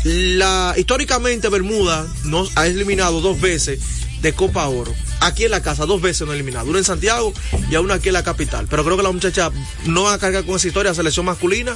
[0.05, 3.79] La, históricamente Bermuda nos ha eliminado dos veces
[4.21, 4.93] de Copa Oro.
[5.19, 6.69] Aquí en la casa, dos veces nos ha eliminado.
[6.69, 7.33] Una en Santiago
[7.69, 8.67] y a una aquí en la capital.
[8.69, 9.51] Pero creo que las muchachas
[9.85, 11.75] no van a cargar con esa historia, selección masculina,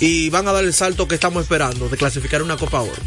[0.00, 3.02] y van a dar el salto que estamos esperando de clasificar una Copa Oro.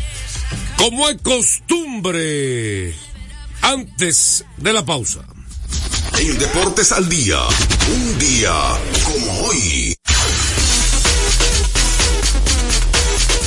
[0.77, 2.93] Como es costumbre,
[3.61, 5.25] antes de la pausa.
[6.19, 7.39] En Deportes al Día,
[7.91, 8.53] un día
[9.03, 9.95] como hoy.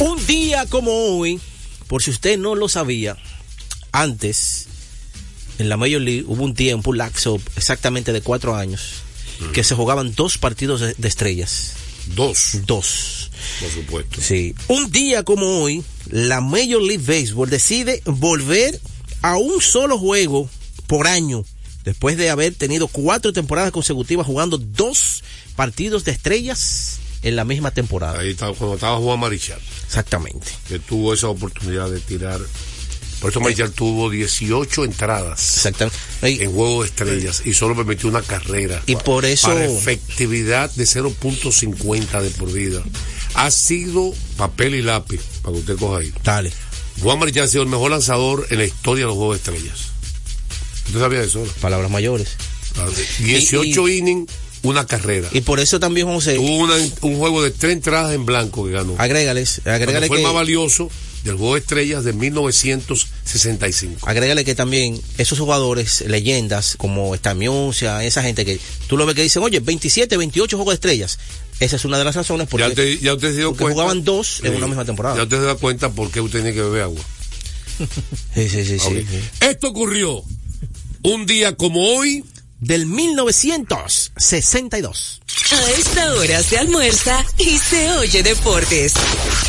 [0.01, 1.41] Un día como hoy,
[1.87, 3.17] por si usted no lo sabía,
[3.93, 4.67] antes
[5.59, 9.03] en la Major League hubo un tiempo, un laxo exactamente de cuatro años,
[9.53, 11.75] que se jugaban dos partidos de, de estrellas.
[12.15, 13.26] Dos, Dos.
[13.61, 14.21] Por supuesto.
[14.21, 14.55] Sí.
[14.69, 18.81] Un día como hoy, la Major League Baseball decide volver
[19.23, 20.49] a un solo juego
[20.87, 21.45] por año,
[21.85, 25.23] después de haber tenido cuatro temporadas consecutivas jugando dos
[25.57, 28.21] partidos de estrellas en la misma temporada.
[28.21, 30.47] Ahí estaba, cuando estaba Juan Marichal, Exactamente.
[30.69, 32.41] que tuvo esa oportunidad de tirar.
[33.21, 35.97] Por eso Marichal tuvo 18 entradas Exactamente.
[36.31, 38.83] Y- en juego de estrellas y solo permitió una carrera.
[38.87, 42.83] Y por eso- Para efectividad de 0.50 de por vida.
[43.37, 46.13] Ha sido papel y lápiz, para que usted coja ahí.
[46.25, 46.53] Dale.
[47.03, 49.79] Juan Marichal ha sido el mejor lanzador en la historia de los juegos de estrellas.
[50.87, 51.41] ¿Usted sabía eso?
[51.45, 51.53] no?
[51.61, 52.29] Palabras mayores.
[53.19, 54.31] 18 innings,
[54.63, 55.29] una carrera.
[55.33, 58.95] Y por eso también, José, una- un juego de tres entradas en blanco que ganó.
[58.99, 60.91] agrégales, agrégale fue el que, más valioso
[61.25, 64.09] del juego de estrellas de 1965.
[64.09, 69.23] agrégale que también esos jugadores, leyendas como Estamiuncia, esa gente que tú lo ves que
[69.23, 71.19] dicen, oye, 27, 28 juegos de estrellas.
[71.61, 73.75] Esa es una de las razones porque Ya usted, ya usted se dio porque cuenta.
[73.83, 74.57] jugaban dos en Sí.
[74.59, 75.17] una misma temporada.
[75.17, 77.03] Ya usted se da cuenta por qué usted tiene que beber agua.
[78.35, 78.93] Sí, sí, sí, sí, Ok.
[79.11, 79.21] sí.
[79.41, 80.23] Esto ocurrió
[81.03, 82.25] un día como hoy.
[82.59, 85.21] Del 1962.
[85.53, 88.95] A esta hora se almuerza y se oye deportes.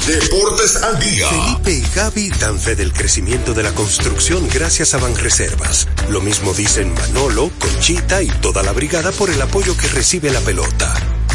[0.06, 1.30] Deportes al Día.
[1.30, 5.88] Felipe y Gaby dan fe del crecimiento de la construcción gracias a Banreservas.
[6.10, 10.42] Lo mismo dicen Manolo, Conchita y toda la brigada por el apoyo que recibe la
[10.42, 10.94] pelota.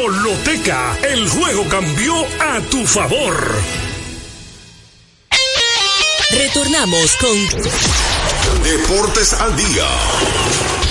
[0.00, 3.54] Lotoloteca, el juego cambió a tu favor.
[6.30, 7.36] Retornamos con
[8.64, 9.86] Deportes al Día.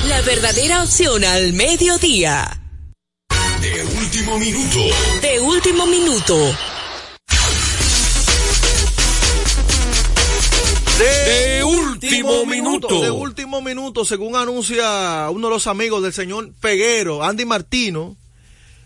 [0.08, 2.62] la verdadera opción al mediodía.
[3.60, 4.80] De último minuto.
[5.22, 6.56] De último minuto.
[11.00, 13.02] De último minuto.
[13.02, 18.16] De último minuto, según anuncia uno de los amigos del señor Peguero, Andy Martino,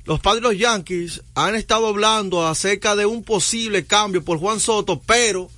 [0.05, 4.59] los padres de los Yankees han estado hablando acerca de un posible cambio por Juan
[4.59, 5.49] Soto, pero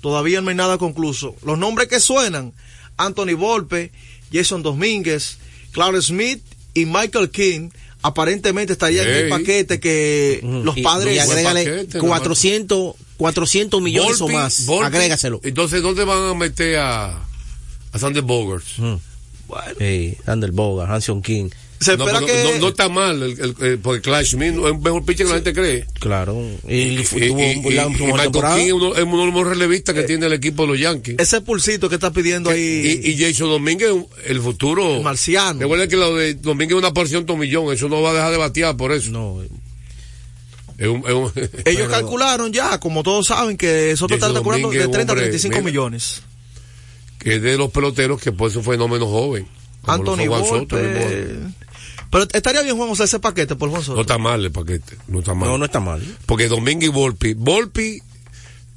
[0.00, 1.34] todavía no hay nada concluso.
[1.44, 2.52] Los nombres que suenan,
[2.96, 3.90] Anthony Volpe,
[4.32, 5.38] Jason Domínguez,
[5.72, 6.42] Clark Smith
[6.74, 7.70] y Michael King,
[8.02, 11.16] aparentemente estarían en el paquete que los Y- padres...
[11.16, 14.66] Y, agrégale paquete, 400, 400 millones o más.
[14.66, 15.40] Volpi- Agrégaselo.
[15.42, 17.18] Entonces, ¿dónde van a meter a,
[17.92, 18.76] a Sander Bogarts?
[19.48, 21.50] Bueno, Sí, Ander Bogart, Hanson King.
[21.78, 22.52] Se no, espera pero que.
[22.54, 25.30] no, no está mal, el, el- el- porque Clash Smith es un mejor pitcher que
[25.32, 25.86] la gente cree.
[26.00, 26.34] Claro.
[26.66, 27.56] Y, Y, tuvo y- un- y-
[28.12, 28.32] Michael.
[28.56, 30.78] King es uno, es uno de los mejores relevistas que tiene el equipo de los
[30.80, 31.16] Yankees.
[31.18, 33.00] Ese pulsito que está pidiendo ahí.
[33.04, 33.90] Y, y Jason Domínguez,
[34.24, 34.96] el futuro.
[34.96, 35.60] El marciano.
[35.60, 38.38] Recuerda que lo de Domínguez es una porción tomillón, eso no va a dejar de
[38.38, 39.10] batear por eso.
[39.10, 39.42] No,
[40.78, 44.34] Es un- es un- Ellos Pero- calcularon ya, como todos saben, que Soto está Jason
[44.42, 45.64] calculando de Domínguez, 30 a hombre, 35 mira.
[45.70, 46.22] millones.
[47.18, 49.46] que es de los peloteros que puede ser un fenómeno joven.
[49.84, 50.82] Anthony fue Juan Soto, Volpe.
[50.82, 51.52] mismo.
[52.10, 53.96] Pero estaría bien, Juan, José, ese paquete por Juan Soto.
[53.96, 55.48] No está mal el paquete, no está mal.
[55.48, 56.02] no, no está mal.
[56.26, 58.00] Porque Domínguez y Volpi, Volpi,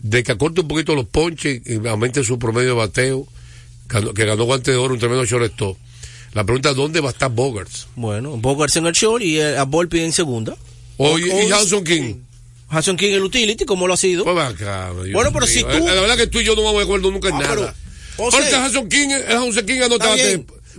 [0.02, 3.28] de que acorte un poquito los ponches y aumente su promedio de bateo,
[4.16, 5.78] que ganó guante de oro, un tremendo shortstop.
[6.34, 7.88] La pregunta es dónde va a estar Bogarts.
[7.96, 10.56] Bueno, Bogarts en el short y eh, a Volpi en segunda.
[10.98, 12.16] Oye, O- y Hanson King.
[12.70, 14.24] Hanson King el utility, como lo ha sido.
[14.26, 15.48] Pues acá, Bueno, pero mío.
[15.48, 17.36] si tú- Eh, La verdad que tú y yo no vamos de acuerdo nunca en
[17.36, 17.76] Ah, nada.
[18.16, 19.98] pero, o sea- Hanson King, el Hanson King ganó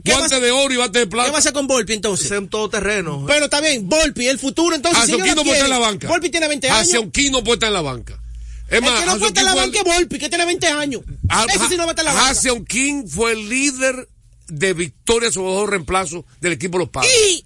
[0.04, 0.28] Está bate, bien.
[0.30, 1.38] ¿Qué guante de oro y bate de ¿Qué va a plata.
[1.38, 2.26] hacer con Volpi entonces?
[2.26, 3.24] Ese es un todoterreno.
[3.26, 5.04] Pero está bien, Volpi, el futuro entonces.
[5.04, 6.08] si Hanson ellos King lo no puede estar en la banca.
[6.08, 6.78] Volpi tiene 20 años.
[6.80, 8.20] Hanson King no puede estar en la banca.
[8.68, 10.44] Es el más, que no estar en la fue banca el- es Volpi, que tiene
[10.46, 11.02] 20 años.
[11.28, 12.64] Ah, Ese sí no va a estar en la banca.
[12.68, 14.08] King fue el líder
[14.48, 17.10] de victorias sobre dos reemplazos del equipo de los padres.
[17.32, 17.44] Y,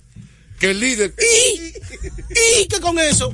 [0.61, 1.15] Que el líder.
[1.19, 1.61] y,
[2.63, 3.33] y, ¿qué con eso?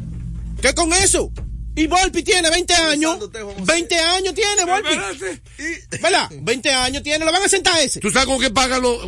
[0.63, 1.33] ¿Qué con eso?
[1.81, 3.13] Y Volpi tiene 20 años.
[3.13, 3.73] Pensándote, Juan José.
[3.73, 4.95] 20 años tiene Volpi.
[6.03, 6.31] ¿Verdad?
[6.31, 7.25] 20 años tiene.
[7.25, 8.01] Lo van a sentar ese.
[8.01, 9.03] ¿Tú sabes con qué pagan los.?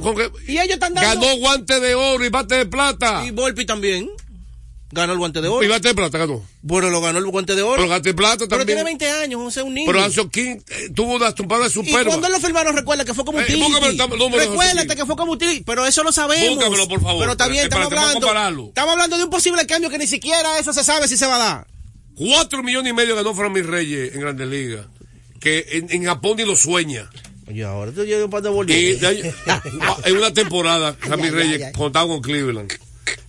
[0.48, 1.20] Y ellos están dando.
[1.26, 3.24] Ganó guante de oro y bate de plata.
[3.26, 4.10] Y Volpi también.
[4.94, 5.68] Ganó el guante de Y oro.
[5.70, 6.44] bate de plata ganó.
[6.60, 7.76] Bueno, lo ganó el guante de oro.
[7.76, 8.66] Pero guante de plata Pero también.
[8.66, 9.90] tiene 20 años, José, un niño.
[9.90, 12.04] Pero Hanson King eh, tuvo una tumpada y superba.
[12.10, 15.62] cuando lo firmaron, recuerda que fue como de José Recuérdate que fue como utility.
[15.64, 16.56] Pero eso lo sabemos.
[16.56, 17.20] Búscamelo, por favor.
[17.20, 18.68] Pero está bien, Eh, estamos hablando.
[18.68, 21.36] Estamos hablando de un posible cambio que ni siquiera eso se sabe si se va
[21.36, 21.66] a dar.
[22.14, 24.86] Cuatro millones y medio ganó Framil Reyes en Grandes Ligas.
[25.40, 27.10] Que en, en Japón ni lo sueña.
[27.48, 29.22] Oye, ahora tú llevas un par de Y ahí-
[30.04, 31.72] en una temporada, Framil ya, Reyes ya.
[31.72, 32.72] contaba con Cleveland.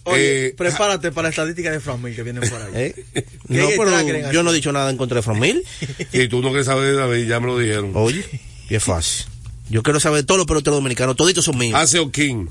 [0.04, 2.72] Oye, Eh, prepárate para la estadística de Framil que vienen por ahí.
[2.76, 3.06] ¿Eh?
[3.14, 5.64] ¿Qué No, pero yo no he dicho nada en contra de Framil.
[6.14, 7.92] Y tú no quieres saber de David, ya me lo dijeron.
[7.96, 8.24] Oye,
[8.70, 9.26] y es fácil.
[9.70, 11.16] Yo quiero saber de todos los peloteros dominicanos.
[11.16, 11.80] Toditos son míos.
[11.80, 12.48] Hace King.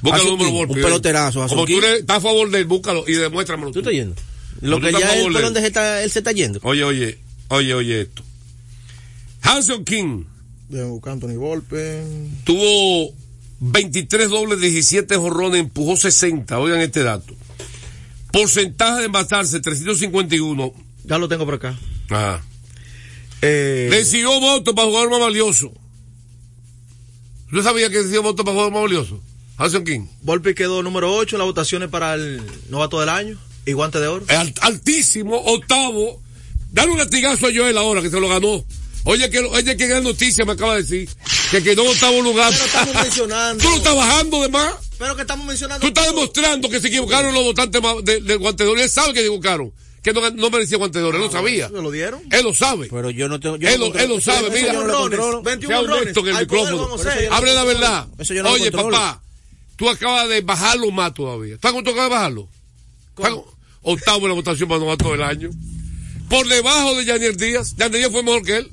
[0.00, 3.04] Búscalo Hace el número un peloterazo, hace Como tú estás a favor de él, búscalo
[3.08, 3.70] y demuéstramelo.
[3.72, 3.90] ¿Tú tú.
[3.90, 4.14] estás yendo?
[4.60, 6.60] Lo que ya él favor por de donde se está, él se está yendo.
[6.62, 7.18] Oye, oye,
[7.48, 8.22] oye, oye esto.
[9.42, 10.24] Hanson King
[10.68, 12.04] buscar Anthony Volpe.
[12.44, 13.14] tuvo
[13.60, 16.58] 23 dobles, 17 jorrones, empujó 60.
[16.58, 17.34] Oigan este dato.
[18.32, 20.72] Porcentaje de envasarse, 351.
[21.04, 21.78] Ya lo tengo por acá.
[22.10, 22.44] Ajá.
[23.40, 25.72] Eh, Decidió voto para jugar más valioso.
[27.46, 29.20] ¿Usted sabía que decidió voto para jugar más valioso?
[29.56, 30.06] Hanson King.
[30.22, 34.06] Volpe quedó número 8 en las votaciones para el novato del año y guante de
[34.08, 34.26] oro.
[34.26, 36.20] Alt- altísimo, octavo.
[36.72, 38.64] Dale un latigazo a Joel ahora que se lo ganó.
[39.04, 41.08] Oye, que, oye, qué gran noticia me acaba de decir.
[41.50, 42.52] Que quedó en octavo lugar.
[42.52, 43.62] Pero estamos mencionando.
[43.64, 44.74] Tú lo estás bajando de más.
[44.98, 45.80] Pero que estamos mencionando.
[45.80, 46.14] Tú estás todo.
[46.16, 48.80] demostrando que se equivocaron los votantes de- guante de oro.
[48.80, 49.72] Él sabe que se equivocaron.
[50.02, 51.16] Que no, no merecía guante de oro.
[51.18, 51.68] Él lo sabía.
[51.70, 52.20] ¿Me lo dieron?
[52.30, 52.88] Él lo sabe.
[52.90, 53.56] Pero yo no tengo.
[53.56, 54.72] Yo Él no lo- él lo sabe, mira.
[54.72, 55.42] yo no lo controlo.
[55.42, 56.96] 21 Sea honesto en el micrófono.
[57.30, 58.06] Hable la verdad.
[58.18, 59.22] Eso yo no lo Oye, papá,
[59.76, 61.54] tú acabas de bajarlo más todavía.
[61.54, 62.48] ¿Estás con acabas de bajarlo?
[63.16, 65.50] ¿Estás con- Octavo en la votación para novato del año.
[66.28, 67.74] Por debajo de Jainer Díaz.
[67.78, 68.70] Jainer Díaz fue mejor que él.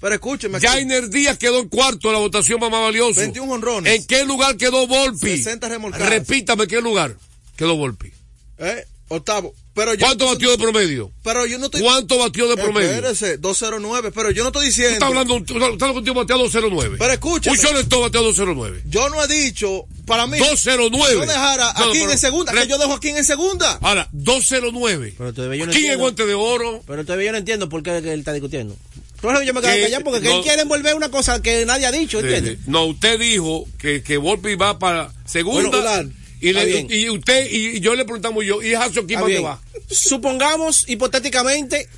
[0.00, 0.60] Pero escúcheme.
[0.60, 3.22] Jainer Díaz quedó en cuarto en la votación más valiosa.
[3.22, 3.94] 21 honrones.
[3.94, 5.38] ¿En qué lugar quedó Volpi?
[5.38, 6.08] 60 remolcadas.
[6.08, 7.16] Repítame, ¿qué lugar
[7.56, 8.12] quedó Volpi?
[8.58, 9.54] Eh, octavo.
[9.74, 11.12] Pero yo, ¿Cuánto batió de promedio?
[11.22, 11.82] Pero yo no estoy.
[11.82, 12.88] ¿Cuánto batió de promedio?
[12.92, 14.10] Espérese, 209.
[14.10, 14.94] Pero yo no estoy diciendo.
[14.94, 16.96] estás hablando, hablando contigo bateado 209.
[16.98, 17.58] Pero escúchame.
[17.58, 18.82] Un shortstop bateado 209.
[18.88, 19.84] Yo no he dicho.
[20.06, 20.38] Para mí.
[20.38, 21.14] 209.
[21.14, 22.52] Yo dejara No, no, aquí pero- en segunda.
[22.52, 23.78] re- Que yo dejo aquí en segunda.
[23.82, 25.14] Ahora, 209.
[25.18, 26.82] Pero todavía yo no ¿Quién es guante de oro?
[26.86, 28.76] Pero todavía yo no entiendo por qué él está discutiendo.
[29.20, 31.42] Por eso yo me quedo Que- callado porque que no- él quiere envolver una cosa
[31.42, 32.58] que nadie ha dicho, ¿entiendes?
[32.66, 35.68] No, usted dijo que, que Volpi va para segunda.
[35.68, 39.40] Bueno, y, le- y usted y, y yo le preguntamos yo, ¿y quién Está dónde
[39.40, 39.60] va?
[39.90, 41.88] Supongamos hipotéticamente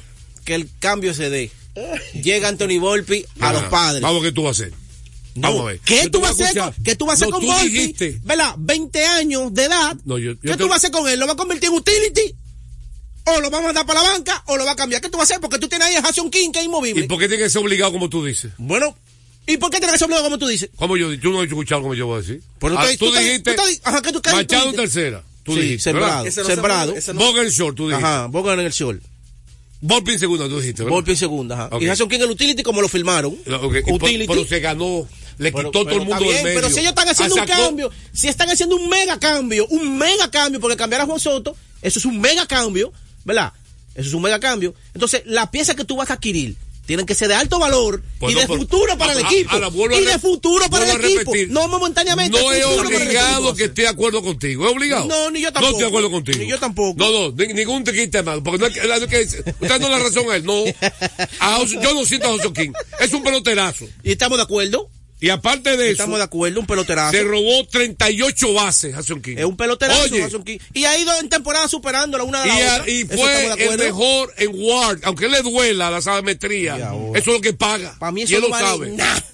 [0.44, 1.50] que el cambio se dé.
[2.14, 4.02] Llega Anthony Volpi a los padres.
[4.02, 4.72] Vamos qué tú vas a hacer.
[5.34, 5.80] No, Vamos a ver.
[5.80, 6.62] ¿Qué tú vas a hacer?
[6.82, 7.68] ¿Qué tú vas a hacer No, con Volpi?
[7.68, 8.18] dijiste.
[8.24, 8.54] ¿Verdad?
[8.58, 9.96] 20 años de edad.
[10.04, 11.20] No, yo- yo ¿Qué te- tú vas a hacer con él?
[11.20, 12.34] ¿Lo vas a convertir en utility?
[13.26, 14.42] ¿O lo vas a mandar para la banca?
[14.46, 15.00] ¿O lo vas a cambiar?
[15.02, 15.40] ¿Qué tú vas a hacer?
[15.40, 17.06] Porque tú tienes ahí a Hassan King que es ¿Y inmovible.
[17.06, 18.52] por qué tiene que ser obligado como tú dices?
[18.58, 18.96] Bueno,
[19.48, 20.70] ¿y por qué tiene que ser obligado como tú dices?
[20.76, 22.40] Como yo, tú no has escuchado como yo voy a decir.
[22.60, 24.76] Pero Ah, tú- tú, tú- tú- dijiste tú- ajá, ¿qué tú- Machado en tú dijiste?
[24.76, 25.22] tercera.
[25.42, 26.24] Tú Sí, dijiste, sembrado.
[26.24, 26.94] no sembrado.
[27.14, 28.06] no- Boga en short, tú dijiste.
[28.06, 29.02] Ajá, Boga en el sol.
[29.80, 30.94] Volpi en segunda, tú dijiste, ¿verdad?
[30.96, 31.68] Volpi en segunda, ajá.
[31.76, 31.82] Ok.
[31.82, 33.32] Y Hassan King el utility como lo firmaron.
[33.32, 34.26] Ok, y por- Utility.
[34.26, 35.08] pero se ganó,
[35.38, 36.60] le Pero- quitó todo el mundo bien, del medio.
[36.60, 39.66] Pero si ellos están haciendo Ah, un sacó- cambio, si están haciendo un mega cambio,
[39.68, 42.92] un mega cambio, porque cambiar a Juan Soto, eso es un mega cambio,
[43.24, 43.52] ¿verdad?
[43.94, 44.74] Eso es un mega cambio.
[44.94, 46.56] Entonces, la pieza que tú vas a adquirir
[46.88, 49.50] tienen que ser de alto valor Pues y no, de futuro para el equipo.
[49.54, 51.32] a y de futuro para el equipo.
[51.50, 52.40] No momentáneamente.
[52.40, 54.66] No es obligado que esté de acuerdo contigo.
[54.66, 55.04] ¿Es obligado?
[55.06, 55.70] No, ni yo No tampoco.
[55.72, 56.38] estoy de acuerdo contigo.
[56.38, 56.94] Ni yo tampoco.
[56.98, 58.42] No, no, ni- ningún te quita mal.
[58.42, 60.44] Porque no es que, no que usted no le da razón a él.
[60.46, 60.64] No.
[61.40, 62.72] A José- yo no siento a José King.
[63.00, 63.84] Es un peloterazo.
[64.02, 64.88] Y estamos de acuerdo.
[65.20, 67.10] Y aparte de eso, Estamos de acuerdo, un peloterazo.
[67.10, 69.34] se robó 38 bases Jason King.
[69.38, 70.58] Es un peloterazo, Oye, Jason King.
[70.74, 72.92] Y ha ido en temporada superando la una de y, la a- otra.
[72.92, 76.76] y estamos fue de el mejor en Ward, aunque le duela la sabemetría.
[76.76, 77.96] Eso es lo que paga.
[77.98, 78.90] Para mí y eso él no lo vale sabe.
[78.92, 79.24] nada.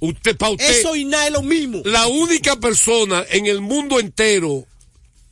[0.00, 1.80] Usted, para usted, Eso y nada es lo mismo.
[1.84, 4.66] la única persona en el mundo entero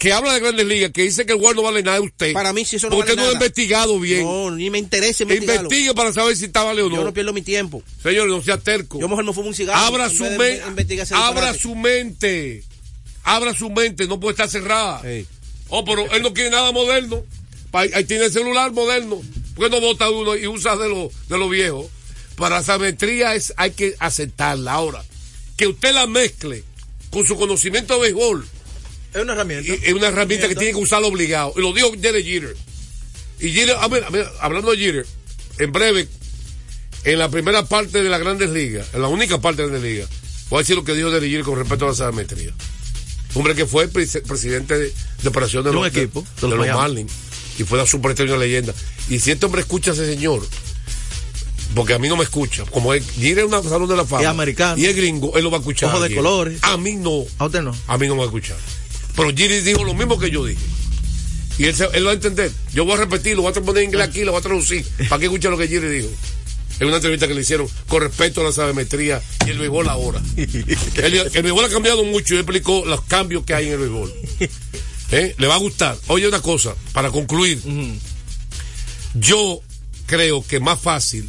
[0.01, 2.33] que habla de grandes ligas, que dice que el Ward no vale nada es usted.
[2.33, 4.25] Para mí sí eso no Porque vale usted no lo ha investigado bien.
[4.25, 5.65] No, ni me interesa investigarlo.
[5.65, 7.05] Investigue para saber si está vale o Yo no.
[7.05, 7.83] no pierdo mi tiempo.
[8.03, 8.99] Señores, no sea terco.
[8.99, 9.79] Yo mejor me fumo un cigarro.
[9.79, 10.63] Abra su, mente.
[11.13, 12.65] Abra su mente.
[13.25, 14.07] Abra su mente.
[14.07, 15.03] No puede estar cerrada.
[15.07, 15.27] Ey.
[15.69, 17.23] Oh, pero él no quiere nada moderno.
[17.73, 19.21] Ahí tiene el celular moderno.
[19.55, 21.91] ¿Por qué no bota uno y usa de lo, de lo viejo?
[22.37, 24.73] Para la sametría es, hay que aceptarla.
[24.73, 25.05] Ahora,
[25.59, 26.65] que usted la mezcle
[27.11, 28.49] con su conocimiento de béisbol
[29.15, 29.73] Es una herramienta.
[29.73, 31.53] es una herramienta que tiene que usarlo obligado.
[31.57, 32.57] Y lo dijo Jerry Jeter.
[33.41, 35.07] Y Jeter, a ver, a ver, hablando de Jeter,
[35.59, 36.09] en breve,
[37.05, 39.93] en la primera parte de las grandes ligas, en la única parte de las grandes
[39.93, 40.09] ligas,
[40.51, 42.53] voy a decir lo que dijo Jerry Jeter con respecto a la sametría.
[43.35, 44.93] Hombre que fue prese- presidente de,
[45.23, 46.67] de operación de, los, equipo, de, de los.
[46.69, 47.13] Marlins.
[47.59, 48.75] Y fue la superestrella una leyenda.
[49.09, 50.47] Y si este hombre escucha a ese señor,
[51.75, 54.23] porque a mí no me escucha, como es, Jeter es una salud de la fama.
[54.23, 54.77] Es americano.
[54.79, 55.91] Y es gringo, él lo va a escuchar.
[55.91, 56.59] Ojo de colores.
[56.63, 57.25] A mí no.
[57.39, 57.75] A usted no.
[57.87, 58.57] A mí no me va a escuchar.
[59.17, 60.61] Pero Giri dijo lo mismo que yo dije.
[61.59, 62.51] Y él, se- él lo va a entender.
[62.73, 64.85] Yo voy a repetir, lo voy a poner en inglés aquí, lo voy a traducir.
[65.09, 66.09] Para que escuche lo que Giri dijo.
[66.79, 70.23] En una entrevista que le hicieron con respecto a la sabemetría y el béisbol ahora.
[70.37, 74.13] el, el béisbol ha cambiado mucho y explicó los cambios que hay en el béisbol.
[75.13, 75.35] ¿Eh?
[75.37, 75.99] Le va a gustar.
[76.07, 77.61] Oye, una cosa, para concluir.
[79.15, 79.61] Yo
[80.07, 81.29] creo que más fácil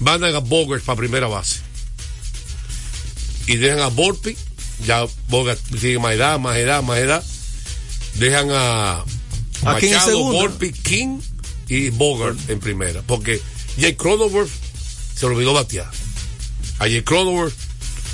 [0.00, 1.60] van a Bogart para primera base.
[3.46, 4.36] Y dejan a Volpi,
[4.86, 7.24] ya Bogart tiene más edad, más edad, más edad.
[8.14, 9.04] Dejan a
[9.64, 10.24] ¿A quién en Machado?
[10.24, 11.20] Volpi, King
[11.68, 13.02] y Bogart en primera.
[13.02, 13.40] Porque
[13.78, 14.50] Jay Cronenworth
[15.14, 15.90] se le olvidó batear.
[16.78, 17.54] A Jay Cronenworth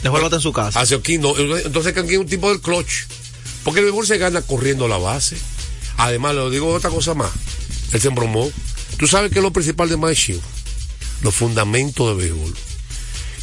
[0.03, 0.81] Dejó el bate en su casa.
[0.81, 1.37] hacia King no.
[1.37, 3.07] Entonces King es un tipo del clutch.
[3.65, 5.37] Porque el béisbol se gana corriendo la base.
[5.97, 7.31] Además, le digo otra cosa más.
[7.93, 8.51] Él se embromó.
[8.99, 10.43] Tú sabes que es lo principal de Mike Shield.
[11.23, 12.55] Los fundamentos de béisbol.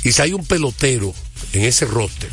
[0.03, 1.13] Y si hay un pelotero
[1.53, 2.29] en ese roster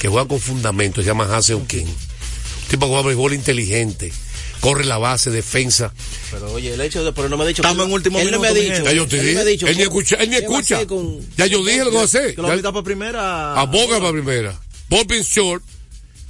[0.00, 1.84] que juega con fundamentos, se llama Hansel King.
[1.84, 4.12] Un tipo que juega béisbol inteligente.
[4.60, 5.92] Corre la base, defensa.
[6.30, 7.62] Pero oye, el hecho de, pero no me ha dicho.
[7.62, 8.84] Estamos que- en último él no me ha minuto, dicho.
[8.84, 9.34] Ya yo te él dije.
[9.36, 10.16] me ha dicho Él ni escucha.
[10.16, 10.86] Él ni escucha.
[10.86, 12.34] con- Ya yo dije lo que va a hacer.
[12.34, 13.58] Que lo Ya- para primera.
[13.60, 14.60] a Boga para primera,
[15.22, 15.62] short,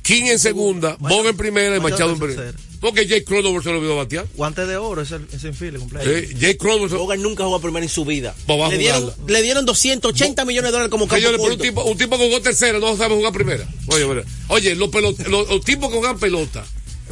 [0.03, 2.53] King en segunda, Boga en primera y Machado en primera.
[2.81, 4.27] Porque Jake Cronenworth se lo olvidó batear.
[4.37, 6.11] Guante de oro, ese, ese infile cumpleaños.
[6.13, 6.93] Eh, Jake Cronenworth.
[6.95, 8.35] Bogart nunca jugó primero en su vida.
[8.47, 11.85] Pues Le dieron, le dieron 280 millones de dólares como campo Señores, pero un tipo,
[11.85, 13.69] un tipo que jugó tercera no sabe jugar primera.
[13.89, 14.25] Oye, mira.
[14.49, 16.65] Oye, los, pelot- los, los tipos que juegan pelota,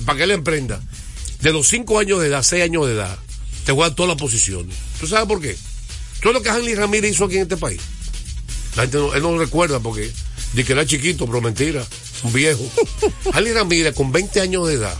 [0.07, 0.81] para que él emprenda,
[1.42, 3.18] de los 5 años de edad, 6 años de edad,
[3.66, 4.74] te juegan todas las posiciones.
[4.98, 5.52] ¿Tú sabes por qué?
[5.54, 7.81] ¿Tú sabes lo que Hanley Ramírez hizo aquí en este país?
[8.74, 10.11] La gente no, él no lo recuerda porque
[10.54, 11.85] de que era chiquito, pero mentira,
[12.22, 12.64] un viejo.
[13.35, 14.94] Hanley Ramírez, con 20 años de edad,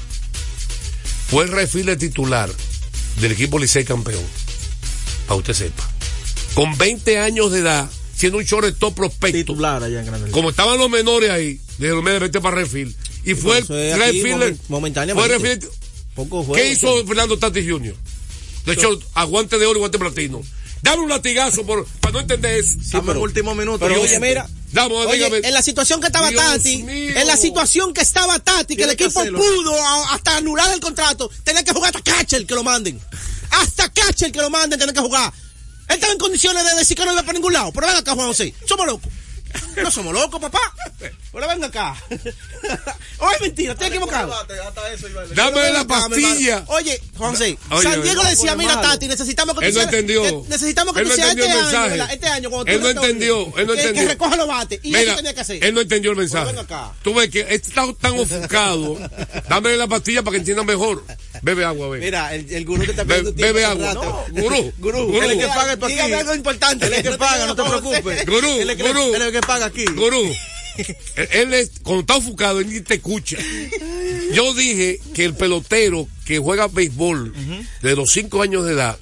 [1.29, 2.51] fue el refile titular
[3.21, 4.23] del equipo Licey campeón.
[5.27, 5.89] Para usted sepa.
[6.55, 9.37] Con 20 años de edad, siendo un shortstop prospecto.
[9.39, 12.95] Titular allá en Grandes Como estaban los menores ahí, dijeron, mira, vete para refil.
[13.25, 15.29] Y fue el momen- momentáneamente.
[15.39, 15.69] Fue refil.
[16.15, 17.95] Poco juego, ¿Qué hizo Fernando Tati Jr.?
[18.67, 20.43] De hecho, aguante de oro y guante platino.
[20.83, 22.79] Dame un latigazo por, para no entender eso.
[22.81, 23.87] Estamos en último minuto.
[23.87, 24.49] Pero oye, mira.
[24.73, 25.39] Dame, Oye, dígame.
[25.49, 27.15] en la situación que estaba Dios Tati, mío.
[27.19, 30.81] en la situación que estaba Tati, que el que equipo pudo a- hasta anular el
[30.81, 33.01] contrato, tenía que jugar hasta catcher que lo manden.
[33.51, 35.33] Hasta catcher que lo manden, tenía que jugar.
[35.89, 37.73] Él estaba en condiciones de decir que no iba para ningún lado.
[37.73, 38.55] Pero ven acá, Juan José.
[38.67, 39.11] Somos locos.
[39.83, 40.61] No somos locos, papá.
[40.99, 41.95] Pero ven acá.
[43.19, 44.35] Oye, mentira, estoy equivocado.
[45.35, 46.65] Dame la pastilla.
[46.69, 48.89] Oye, Juan José, Oye, San Diego no, le decía, mira, malo.
[48.89, 50.45] Tati, necesitamos que Él tú no seas- entendió.
[50.49, 52.13] Necesitamos que Él tú no seas entendió este el año.
[52.13, 54.03] Este año, cuando tú Él no entendió, él no entendió.
[54.03, 54.81] Que recoja los bates.
[54.83, 55.65] Y Mira, eso tenía que hacer.
[55.65, 56.55] él no entendió el mensaje.
[57.03, 58.99] Tú ves que este está tan ofuscado.
[59.49, 61.05] Dame la pastilla para que entiendan mejor.
[61.43, 62.05] Bebe agua, bebe.
[62.05, 63.95] Mira, el, el gurú que está pidiendo bebe agua.
[63.95, 65.23] No, gurú, Gurú, gurú.
[65.23, 65.95] él es que paga esto aquí.
[65.95, 66.87] Dígame algo importante.
[66.87, 68.27] Él es que No paga, no te preocupes.
[68.27, 69.15] Gurú, Él es que, gurú.
[69.15, 69.85] él que paga aquí.
[69.97, 70.23] Gurú,
[71.17, 73.37] él- es, cuando está ofuscado, él ni te escucha.
[74.33, 77.33] Yo dije que el pelotero que juega béisbol
[77.83, 78.97] de los 5 años de edad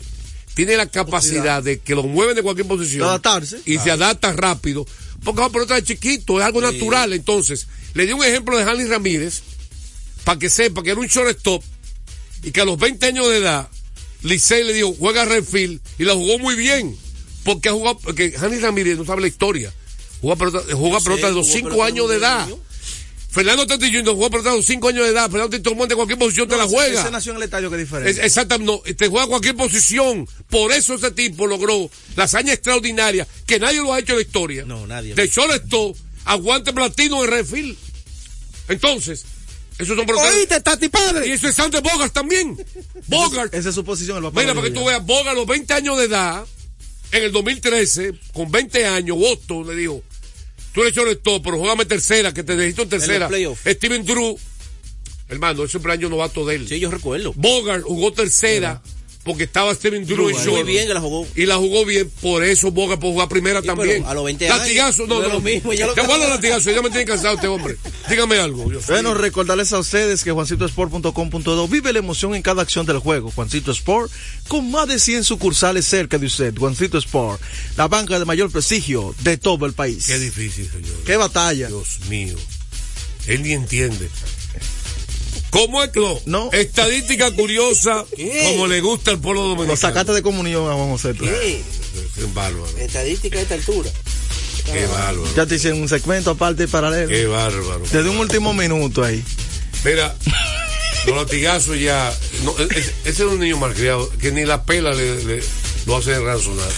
[0.54, 3.60] tiene la capacidad de que lo mueven de cualquier posición adaptarse.
[3.66, 4.86] y se adapta rápido.
[5.22, 7.12] Porque va a pelota de chiquito, es algo natural.
[7.12, 9.42] Entonces, le di un ejemplo de Hanley Ramírez
[10.24, 11.62] para que sepa que era un shortstop
[12.42, 13.68] y que a los 20 años de edad,
[14.22, 16.96] Licey le dijo, juega Redfield y la jugó muy bien.
[17.44, 19.72] porque ha jugado, porque Janis Ramírez no sabe la historia.
[20.20, 22.48] Juega pelota, juega pelota de los jugó 5 pelota años de edad.
[23.30, 24.14] Fernando Tati Jr.
[24.14, 25.30] jugó pelota de los 5 años de edad.
[25.30, 27.02] Fernando Tito Monte en cualquier posición te la juega.
[27.02, 28.24] Ese nació en el estadio que es diferente.
[28.24, 30.26] exactamente, no, te juega cualquier posición.
[30.48, 34.22] Por eso ese tipo logró la hazaña extraordinaria que nadie lo ha hecho en la
[34.22, 34.64] historia.
[34.64, 35.14] No, nadie.
[35.14, 37.78] De shortstop, aguante platino en refil.
[38.68, 39.26] Entonces,
[39.78, 40.34] esos son peloteros.
[40.34, 41.32] Oíste, Tati Y padre.
[41.32, 42.56] eso es Sander Bogart también.
[43.06, 43.52] Bogart.
[43.52, 44.40] Esa es su posición, el papá.
[44.40, 46.46] Mira, para que tú veas, Bogart a los 20 años de edad,
[47.12, 50.02] en el 2013, con 20 años, Boston le dijo,
[50.76, 53.28] tú eres shortstop, pero jugame tercera, que te necesito en tercera.
[53.28, 53.62] playoffs.
[53.66, 54.38] Steven Drew,
[55.26, 56.68] hermano, ese fue el año novato de él.
[56.68, 57.32] Sí, yo recuerdo.
[57.34, 58.82] Bogart jugó tercera
[59.26, 60.64] porque estaba Steven Drew en Muy short.
[60.66, 61.26] bien que la jugó.
[61.36, 64.04] Y la jugó bien, por eso Bogart puede jugar primera Sí, también.
[64.06, 65.34] a los 20 años, Latigazo, no, no no.
[65.34, 66.30] lo mismo, ya lo Te cambiaron.
[66.30, 67.76] latigazo, ya me tiene cansado este hombre.
[68.08, 68.70] Dígame algo.
[68.72, 73.30] Yo Bueno, recordarles a ustedes que juancitosport.com.do vive la emoción en cada acción del juego.
[73.30, 74.10] Juancito Sport,
[74.48, 76.54] con más de 100 sucursales cerca de usted.
[76.56, 77.40] Juancito Sport,
[77.76, 80.06] la banca de mayor prestigio de todo el país.
[80.06, 80.96] Qué difícil, señor.
[81.04, 81.66] Qué batalla.
[81.68, 82.36] Dios mío.
[83.26, 84.08] Él ni entiende.
[85.50, 86.18] ¿Cómo es que no?
[86.26, 86.50] No.
[86.52, 88.50] Estadística curiosa, ¿Qué?
[88.52, 89.72] como le gusta al pueblo dominicano.
[89.72, 91.14] Lo sacaste de comunión a Juan José.
[91.18, 91.62] ¿Qué?
[92.14, 92.66] Qué bárbaro.
[92.78, 93.90] Estadística a esta altura.
[94.70, 95.24] Qué bárbaro.
[95.36, 97.08] Ya te hicieron un segmento aparte y paralelo.
[97.08, 97.80] Qué bárbaro.
[97.90, 99.22] Desde un último minuto ahí.
[99.84, 100.14] Mira,
[101.06, 102.12] los latigazos ya.
[102.42, 105.42] No, e- ese, ese es un niño malcriado que ni la pela le, le-
[105.86, 106.68] lo hace razonar.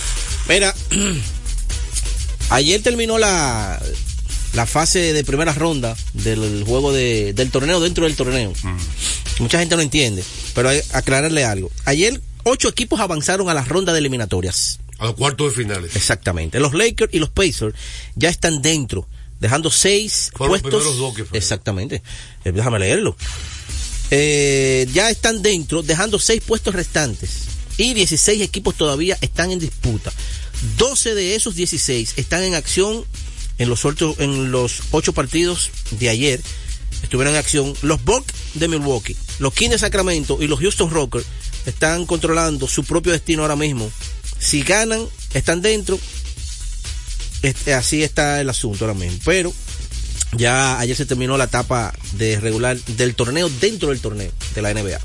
[0.48, 0.74] Mira,
[2.50, 3.80] ayer terminó la,
[4.55, 8.53] la fase de primera ronda del juego de, del torneo dentro del torneo.
[9.38, 10.24] Mucha gente no entiende,
[10.55, 11.70] pero hay que aclararle algo.
[11.84, 14.80] Ayer ocho equipos avanzaron a la ronda de eliminatorias.
[14.99, 15.94] A los cuartos de finales.
[15.94, 16.59] Exactamente.
[16.59, 17.74] Los Lakers y los Pacers
[18.16, 19.07] ya están dentro,
[19.38, 20.82] dejando seis Fueron los puestos.
[20.82, 21.36] primeros dos que.
[21.38, 22.03] Exactamente.
[22.44, 23.16] Eh, déjame leerlo.
[24.11, 27.42] Eh, ya están dentro, dejando seis puestos restantes.
[27.76, 30.12] Y 16 equipos todavía están en disputa.
[30.78, 33.05] 12 de esos 16 están en acción
[33.59, 36.40] en los ocho, en los ocho partidos de ayer.
[37.02, 41.26] Estuvieron en acción los Bucks de Milwaukee, los Kings de Sacramento y los Houston Rockers
[41.66, 43.90] están controlando su propio destino ahora mismo.
[44.38, 45.98] Si ganan, están dentro.
[47.42, 49.18] Este, así está el asunto ahora mismo.
[49.24, 49.52] Pero
[50.36, 54.74] ya ayer se terminó la etapa de regular del torneo dentro del torneo de la
[54.74, 54.98] NBA.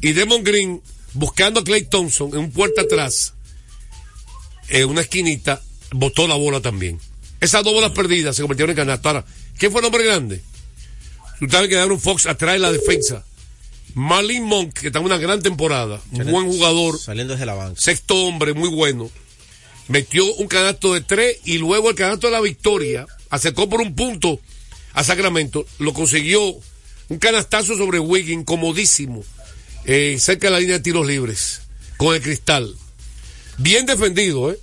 [0.00, 0.80] Y Demon Green,
[1.14, 3.34] buscando a Clay Thompson en un puerta atrás,
[4.68, 5.60] en una esquinita,
[5.92, 6.98] botó la bola también.
[7.40, 9.08] Esas dos bolas perdidas se convirtieron en canasto.
[9.08, 9.24] Ahora,
[9.58, 10.42] ¿quién fue el hombre grande?
[11.40, 13.24] Que Aaron Fox atrae la defensa.
[13.94, 17.80] Marlin Monk, que está en una gran temporada, un buen jugador, Saliendo desde la banca.
[17.80, 19.10] sexto hombre, muy bueno.
[19.90, 23.96] Metió un canasto de tres y luego el canasto de la victoria acercó por un
[23.96, 24.38] punto
[24.92, 25.66] a Sacramento.
[25.80, 26.40] Lo consiguió
[27.08, 29.24] un canastazo sobre Wiggins, comodísimo,
[29.86, 31.62] eh, cerca de la línea de tiros libres,
[31.96, 32.72] con el cristal.
[33.58, 34.58] Bien defendido, ¿eh?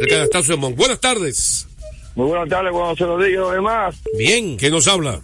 [0.00, 0.76] El canastazo de Monk.
[0.76, 1.66] Buenas tardes.
[2.14, 3.96] Muy buenas tardes, cuando se lo digo, además.
[4.18, 4.58] Bien.
[4.58, 5.22] ¿Quién nos habla?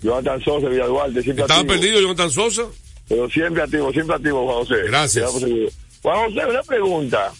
[0.00, 1.78] Jonathan Sosa, Villa Duarte, siempre ¿Estaba activo.
[1.80, 2.62] perdido Jonathan Sosa?
[3.08, 4.82] Pero siempre activo, siempre activo, Juan José.
[4.86, 5.30] Gracias.
[5.30, 7.32] Juan José, una pregunta.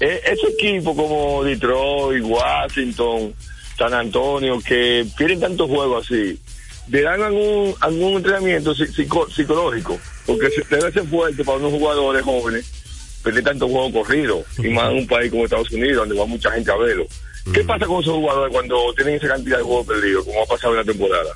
[0.00, 3.34] Eh, ese equipo como Detroit, Washington,
[3.78, 6.38] San Antonio, que tienen tantos juegos así,
[6.88, 12.22] le dan algún, algún entrenamiento psi- psico- psicológico, porque debe ser fuerte para unos jugadores
[12.22, 12.66] jóvenes
[13.22, 16.50] tener tantos juegos corridos, y más en un país como Estados Unidos, donde va mucha
[16.52, 17.06] gente a verlo.
[17.52, 20.72] ¿Qué pasa con esos jugadores cuando tienen esa cantidad de juegos perdidos, como ha pasado
[20.74, 21.30] en la temporada?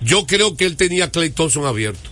[0.02, 2.10] Yo creo que él tenía a Clay Thompson abierto.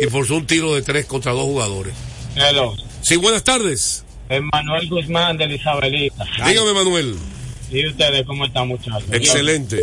[0.00, 1.92] Y forzó un tiro de tres contra dos jugadores.
[2.36, 2.76] Hello.
[3.02, 4.04] Sí, buenas tardes.
[4.52, 6.24] Manuel Guzmán de la Isabelita.
[6.46, 7.16] Dígame, Manuel.
[7.68, 9.02] ¿Y ustedes cómo están, muchachos?
[9.10, 9.82] Excelente.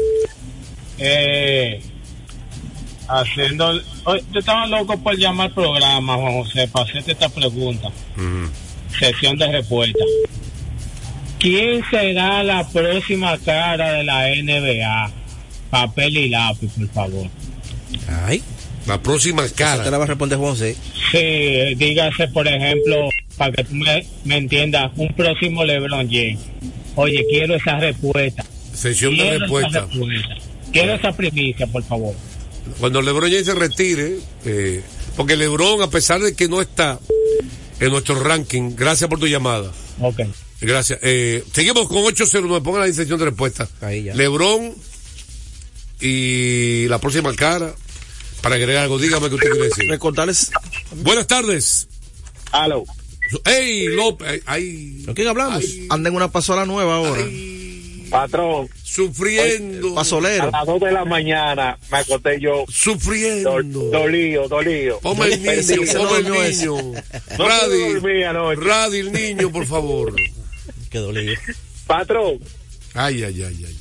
[1.00, 1.82] Eh,
[3.08, 3.82] haciendo.
[4.06, 7.90] Oye, yo estaba loco por llamar programa, Juan José, para hacerte esta pregunta.
[9.00, 10.04] Sesión de respuesta.
[11.40, 15.12] ¿Quién será la próxima cara de la NBA?
[15.70, 17.28] Papel y lápiz, por favor.
[18.26, 18.42] Ay.
[18.88, 19.84] La próxima cara.
[19.84, 20.76] Te la va a responder Juan José.
[21.12, 26.40] Sí, dígase, por ejemplo, para que tú me, me entiendas, un próximo LeBron James.
[26.96, 28.46] Oye, quiero esa respuesta.
[28.74, 29.82] Sesión de esa respuesta.
[29.82, 30.36] respuesta.
[30.72, 32.16] Quiero esa primicia, por favor.
[32.80, 34.82] Cuando LeBron James se retire, eh,
[35.16, 37.00] porque LeBron, a pesar de que no está
[37.80, 39.72] en nuestro ranking, gracias por tu llamada.
[40.02, 40.22] Ok.
[40.62, 41.00] Gracias.
[41.04, 43.68] Eh, seguimos con 809, pongan la sesión de respuesta.
[43.82, 44.16] Ahí ya.
[44.16, 44.74] LeBron
[46.02, 47.74] y la próxima cara,
[48.42, 49.90] para agregar algo, dígame qué usted quiere decir.
[49.90, 50.52] Recordarles.
[50.98, 51.88] Buenas tardes.
[52.52, 52.84] Aló.
[53.46, 54.42] ¡Ey, López!
[54.46, 55.04] ¡Ay!
[55.06, 55.64] ¿Con quién hablamos?
[55.90, 57.24] Anda en una pasola nueva ahora.
[58.10, 58.70] Patrón.
[58.84, 59.94] Sufriendo.
[59.96, 60.44] Pasolero.
[60.48, 62.66] A las 2 de la mañana me acosté yo.
[62.70, 63.62] Sufriendo.
[63.64, 65.00] Dolido, dolido.
[65.00, 65.54] Ponme el niño,
[65.98, 66.94] ponme el niño.
[68.94, 70.14] El niño, por favor.
[70.90, 71.34] Qué dolido.
[71.86, 72.40] Patrón.
[72.94, 73.76] Ay, ay, ay, ay, ay.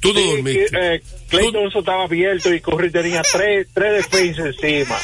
[0.00, 0.66] Tú no dormiste.
[0.96, 4.98] Eh, Clay Thompson estaba abierto y Curry tenía tres, tres defensas encima.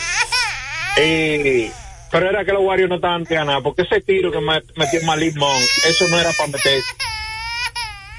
[0.97, 1.71] Y,
[2.11, 5.37] pero era que los Warriors no estaban ganando, porque ese tiro que me- metió Malik
[5.37, 6.83] Monk, eso no era para meter.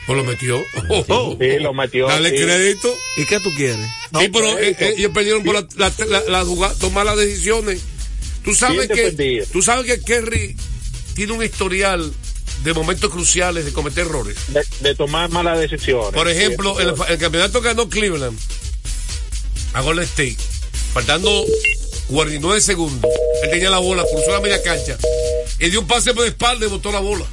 [0.10, 0.57] Pues lo metió.
[1.39, 2.07] Sí, lo metió.
[2.07, 2.36] Dale sí.
[2.43, 2.91] crédito.
[3.18, 3.86] ¿Y qué tú quieres?
[4.20, 7.80] Sí, pero eh, ellos perdieron por la, la, la- la jugada- tomar las decisiones.
[8.43, 10.55] Tú sabes que tú sabes que Kerry
[11.14, 12.12] tiene un historial
[12.64, 14.36] de momentos cruciales de cometer errores.
[14.47, 16.12] De, de tomar malas decisiones.
[16.14, 18.38] Por ejemplo, Sí, el, el campeonato que ganó Cleveland
[19.74, 20.38] a Golden State,
[20.91, 21.45] faltando
[22.07, 23.12] 49 segundos,
[23.43, 24.97] él tenía la bola, cruzó la media cancha
[25.60, 27.26] y dio un pase por la espalda y botó la bola.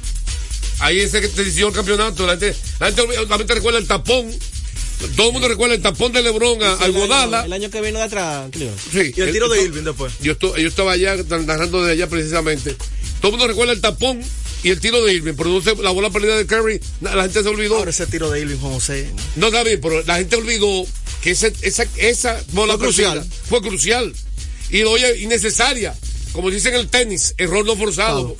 [0.79, 2.25] Ahí ese que decidió el campeonato.
[2.25, 4.29] La gente, la gente obviamente recuerda el tapón.
[5.15, 7.45] Todo el mundo recuerda el tapón de Lebron a, al Godala.
[7.45, 8.79] El año que vino de atrás, Cleveland.
[8.91, 10.13] Sí, Y el tiro de Irving después.
[10.21, 11.15] Yo, esto- yo estaba allá
[11.45, 12.75] narrando de allá precisamente.
[13.21, 14.19] Todo el mundo recuerda el tapón
[14.63, 17.49] y el tiro de Irving, se- la bola perdida de Curry, la, la gente se
[17.49, 17.77] olvidó.
[17.77, 19.07] Ahora ese tiro de Irving, Juan José.
[19.35, 20.85] No, David, pero la gente olvidó
[21.21, 23.23] que ese- esa, esa bola Fue crucial.
[23.49, 24.13] fue crucial.
[24.71, 25.95] Y oye, innecesaria.
[26.33, 28.35] Como dicen en el tenis, error no forzado.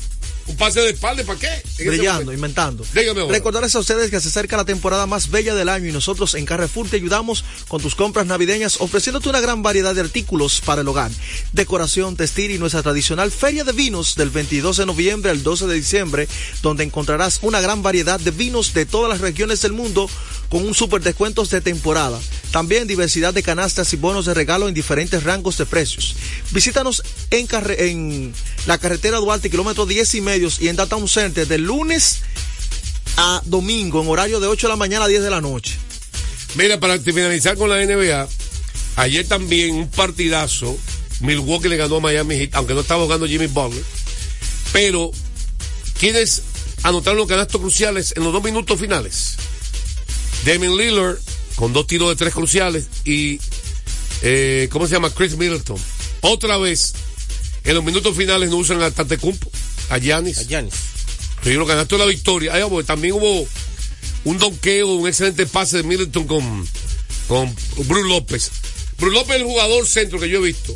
[0.48, 1.48] Un pase de espalda, ¿para qué?
[1.48, 2.86] En ese Brillando, inventando.
[2.94, 3.34] Dígame ahora.
[3.34, 6.46] Recordarles a ustedes que se acerca la temporada más bella del año y nosotros en
[6.46, 10.88] Carrefour te ayudamos con tus compras navideñas ofreciéndote una gran variedad de artículos para el
[10.88, 11.12] hogar,
[11.54, 15.76] decoración, textil y nuestra tradicional feria de vinos del 22 de noviembre al 12 de
[15.76, 16.28] diciembre,
[16.62, 20.10] donde encontrarás una gran variedad de vinos de todas las regiones del mundo
[20.50, 22.20] con un super descuentos de temporada.
[22.52, 26.16] También diversidad de canastas y bonos de regalo en diferentes rangos de precios.
[26.52, 28.34] Visítanos en, carre- en
[28.66, 30.22] la carretera Duarte, kilómetro 10 y
[30.60, 32.20] y en Data Center de lunes
[33.18, 35.78] a domingo en horario de 8 de la mañana a 10 de la noche.
[36.56, 38.28] Mira, para finalizar con la NBA,
[38.98, 40.78] ayer también un partidazo.
[41.20, 43.84] Milwaukee le ganó a Miami Heat, aunque no estaba jugando Jimmy Butler.
[44.72, 45.12] Pero,
[46.00, 46.44] ¿quiénes
[46.84, 49.36] anotaron los canastos cruciales en los dos minutos finales?
[50.46, 51.18] Damian Lillard,
[51.56, 53.40] con dos tiros de tres cruciales, y,
[54.22, 55.10] eh, ¿cómo se llama?
[55.10, 55.78] Chris Middleton.
[56.22, 56.94] Otra vez,
[57.64, 59.50] en los minutos finales no usan a Tatecumpo,
[59.90, 60.40] a Giannis.
[60.40, 60.44] A.
[61.44, 62.54] Sí, los canastos de la victoria.
[62.54, 63.48] Ay, pues, también hubo
[64.26, 66.68] un donqueo, un excelente pase de Middleton con,
[67.28, 68.52] con Bruce López.
[68.98, 70.76] Bruce López es el jugador centro que yo he visto.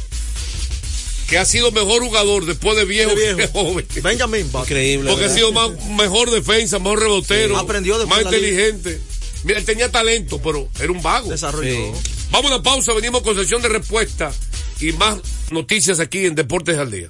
[1.28, 3.38] Que ha sido mejor jugador después de viejo, viejo.
[3.38, 3.86] que joven.
[4.04, 4.64] Benjamin Butler.
[4.64, 5.10] Increíble.
[5.12, 7.56] Porque ha sido más, mejor defensa, mejor rebotero.
[7.56, 7.62] Sí.
[7.64, 8.68] Aprendió después Más de la liga.
[8.68, 9.02] inteligente.
[9.44, 11.30] Mira, él tenía talento, pero era un vago.
[11.30, 11.72] Desarrolló.
[11.72, 12.12] Sí.
[12.32, 14.32] Vamos a una pausa, venimos con sesión de respuesta
[14.80, 15.20] y más
[15.52, 17.10] noticias aquí en Deportes al Día.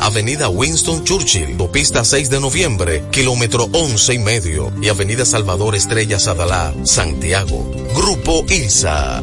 [0.00, 6.18] Avenida Winston Churchill, Pista 6 de Noviembre, kilómetro 11 y medio, y Avenida Salvador Estrella
[6.18, 7.70] Sadalá, Santiago.
[7.94, 9.22] Grupo ILSA.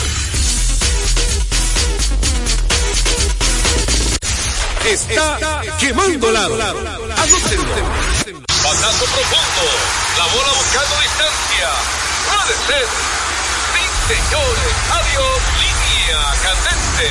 [4.85, 6.55] Está, quemando lado.
[6.55, 7.75] Anótenlo.
[8.63, 9.65] Pasazo profundo.
[10.17, 11.69] La bola buscando distancia.
[12.27, 12.87] Puede ser.
[13.73, 14.73] Sí, señores.
[14.91, 15.39] Adiós.
[15.61, 17.07] Línea candente.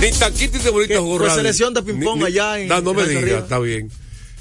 [0.00, 2.68] Ni taquiti de bonita Pues selección de ping-pong allá en.
[2.68, 3.90] No, no me diga, está bien.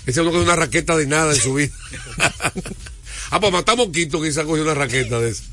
[0.05, 1.73] Ese no cogió una raqueta de nada en su vida.
[3.31, 5.43] ah, pues matamos Quito, quizá cogió una raqueta de esa.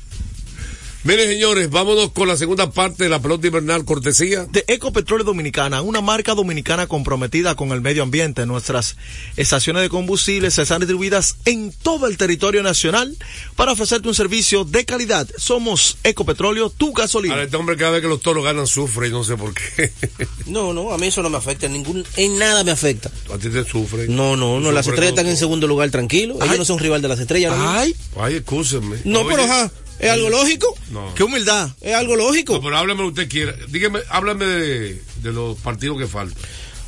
[1.05, 4.45] Miren, señores, vámonos con la segunda parte de la pelota invernal cortesía.
[4.45, 8.45] De Ecopetróleo Dominicana, una marca dominicana comprometida con el medio ambiente.
[8.45, 8.95] Nuestras
[9.35, 13.17] estaciones de combustibles están distribuidas en todo el territorio nacional
[13.57, 15.27] para ofrecerte un servicio de calidad.
[15.35, 17.33] Somos Ecopetróleo, tu gasolina.
[17.33, 19.91] Ahora, este hombre cada vez que los toros ganan sufre y no sé por qué.
[20.45, 23.11] no, no, a mí eso no me afecta, en ningún, en nada me afecta.
[23.29, 24.07] A ti te sufre.
[24.07, 26.37] No, no, no, las estrellas están en segundo lugar tranquilo.
[26.41, 27.53] Ellos no son rival de las estrellas.
[27.57, 28.99] Ay, ay, excúsenme.
[29.03, 29.69] No, Oye, pero ajá.
[29.99, 30.75] ¿Es algo lógico?
[30.91, 31.13] No.
[31.15, 31.69] Qué humildad.
[31.81, 32.53] Es algo lógico.
[32.53, 33.55] No, pero háblame lo que usted quiera.
[33.69, 36.37] Dígame, háblame de, de los partidos que faltan.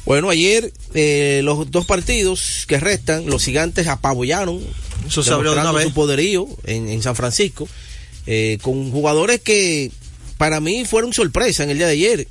[0.06, 4.62] Bueno, ayer eh, los dos partidos que restan, los gigantes apabullaron,
[5.08, 5.86] Eso se abrió una vez.
[5.86, 7.68] su poderío en, en San Francisco,
[8.28, 9.92] eh, con jugadores que
[10.38, 12.28] para mí fueron sorpresa en el día de ayer,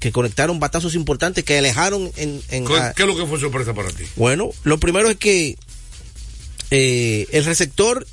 [0.00, 2.40] que conectaron batazos importantes que alejaron en...
[2.50, 4.04] en ¿Qué, ¿Qué, es lo que fue sorpresa para ti?
[4.16, 5.56] Bueno, lo primero es que
[6.72, 8.06] eh, el receptor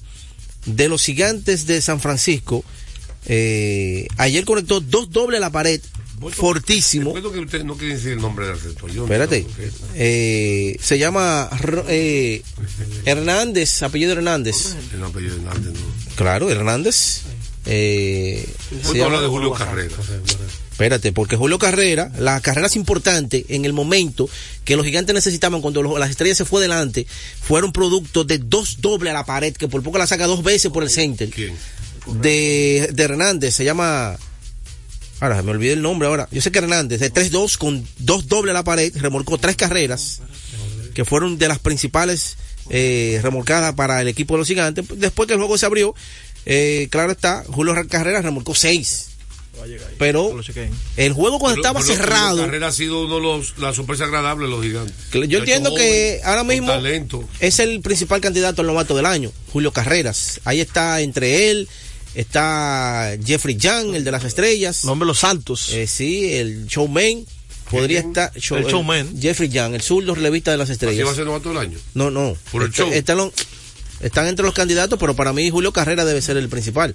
[0.65, 2.63] de los gigantes de San Francisco,
[3.25, 5.81] eh, ayer conectó dos dobles a la pared,
[6.31, 7.13] fortísimo.
[7.13, 8.89] Recuerdo que usted no quiere decir el nombre del receptor.
[8.89, 9.49] Espérate, no
[9.95, 11.49] eh, se llama
[11.87, 12.41] eh,
[13.05, 14.75] Hernández, apellido Hernández.
[14.93, 16.15] El apellido Hernández, no.
[16.15, 17.23] Claro, Hernández.
[17.65, 18.47] Eh,
[18.83, 19.95] se habla de Julio Carrera.
[20.71, 24.29] Espérate, porque Julio Carrera, las carreras importantes en el momento
[24.65, 27.07] que los gigantes necesitaban cuando los, las estrellas se fue delante,
[27.41, 30.71] fueron producto de dos dobles a la pared, que por poco la saca dos veces
[30.71, 31.29] por el center.
[31.29, 31.55] ¿Quién?
[32.21, 34.17] De, de Hernández, se llama...
[35.21, 36.27] Ahora, me olvidé el nombre ahora.
[36.29, 40.19] Yo sé que Hernández, de 3-2 con dos dobles a la pared, remolcó tres carreras,
[40.93, 42.35] que fueron de las principales
[42.69, 44.85] eh, remolcadas para el equipo de los gigantes.
[44.97, 45.95] Después que el juego se abrió,
[46.45, 49.09] eh, claro está, Julio Carrera remolcó seis.
[49.97, 50.37] Pero
[50.97, 52.31] el juego cuando estaba cerrado.
[52.31, 54.95] Julio Carrera ha sido uno de los, la sorpresa agradable de los gigantes.
[55.29, 57.23] Yo entiendo que joven, ahora mismo talento.
[57.39, 60.41] es el principal candidato al novato del año, Julio Carreras.
[60.43, 61.69] Ahí está entre él,
[62.15, 64.83] está Jeffrey Young, el de las estrellas.
[64.83, 65.69] Nombre los Santos.
[65.71, 67.25] Eh, sí, el showman.
[67.71, 68.09] Podría ¿Quién?
[68.11, 69.19] estar show- El showman.
[69.19, 71.07] Jeffrey Young, el zurdo relevista de las Así estrellas.
[71.07, 71.77] va a ser novato del año.
[71.95, 72.35] No, no.
[72.51, 72.93] Por el Está- show.
[72.93, 73.31] están, los-
[73.99, 76.93] están entre los candidatos, pero para mí Julio Carrera debe ser el principal.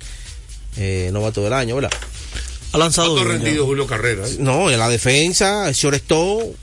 [0.76, 1.90] Eh, novato del año, ¿verdad?
[2.72, 3.14] Ha lanzado.
[3.14, 3.66] ¿Cuánto rendido.
[3.66, 4.26] Julio Carrera?
[4.26, 4.36] eh?
[4.38, 6.54] No, en la defensa, Shorestó,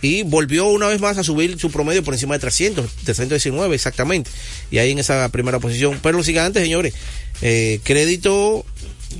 [0.00, 3.74] y volvió una vez más a subir su promedio por encima de 300, de 319
[3.74, 4.30] exactamente,
[4.70, 6.00] y ahí en esa primera posición.
[6.02, 6.92] Pero los gigantes, señores,
[7.40, 8.66] eh, crédito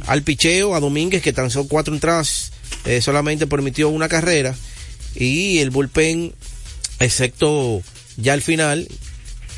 [0.06, 2.50] al picheo, a Domínguez que lanzó cuatro entradas,
[2.84, 4.56] eh, solamente permitió una carrera,
[5.14, 6.34] y el bullpen,
[6.98, 7.80] excepto
[8.16, 8.88] ya al final,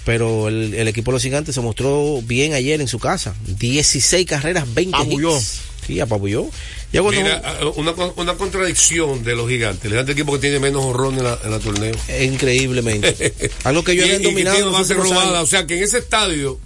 [0.04, 3.34] pero el, el equipo de los gigantes se mostró bien ayer en su casa.
[3.58, 5.36] 16 carreras, 20 Apabulló.
[5.36, 5.60] hits.
[5.86, 6.46] Sí, apabulló.
[6.92, 7.42] Ya cuando- Mira,
[7.76, 9.84] una, una contradicción de los gigantes.
[9.84, 11.94] El gigante equipo que tiene menos horror en la, en la torneo.
[12.22, 13.34] Increíblemente.
[13.64, 14.70] Algo que yo había y que dominado.
[14.72, 15.42] base últimos robada.
[15.42, 16.58] O sea que en ese estadio,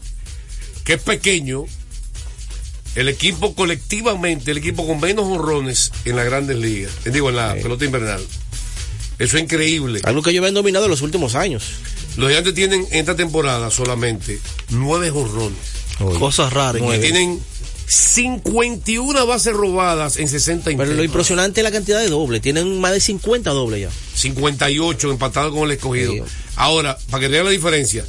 [0.84, 1.64] que es pequeño,
[2.94, 7.36] el equipo colectivamente, el equipo con menos honrones en las grandes ligas, eh, digo, en
[7.36, 8.20] la pelota invernal.
[9.18, 10.00] Eso es increíble.
[10.04, 11.64] Algo que yo había dominado en los últimos años.
[12.18, 14.38] Los gigantes tienen en esta temporada solamente
[14.70, 15.58] nueve honrones.
[16.18, 16.82] Cosas raras.
[16.96, 17.40] Y tienen
[17.86, 21.04] 51 bases robadas en 60 Pero lo intentos.
[21.06, 22.42] impresionante es la cantidad de dobles.
[22.42, 23.90] Tienen más de 50 dobles ya.
[24.14, 26.24] 58 empatado con el escogido.
[26.56, 28.04] Ahora, para que vean la diferencia,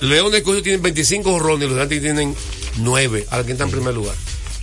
[0.00, 2.34] León escogido tienen 25 jorrones, los gigantes tienen
[2.78, 3.26] 9.
[3.30, 4.14] Ahora, ¿quién está en primer lugar?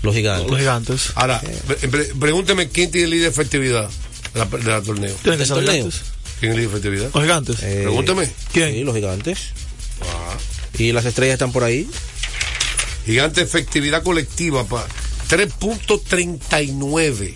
[0.04, 0.50] Los gigantes.
[0.50, 1.02] Los gigantes.
[1.16, 3.90] Ahora, pre- pre- pregúnteme quién tiene el líder de efectividad
[4.34, 5.14] de la, de la torneo.
[5.22, 6.02] Tienen que ser los gigantes.
[6.40, 7.10] ¿Quién es el líder de efectividad?
[7.14, 7.64] Los gigantes.
[7.64, 8.30] Eh, Pregúntame.
[8.54, 8.74] ¿Quién?
[8.74, 9.40] Sí, los gigantes.
[10.02, 10.38] Ah.
[10.78, 11.90] Y las estrellas están por ahí.
[13.06, 14.86] Gigante efectividad colectiva, pa.
[15.30, 17.34] 3.39.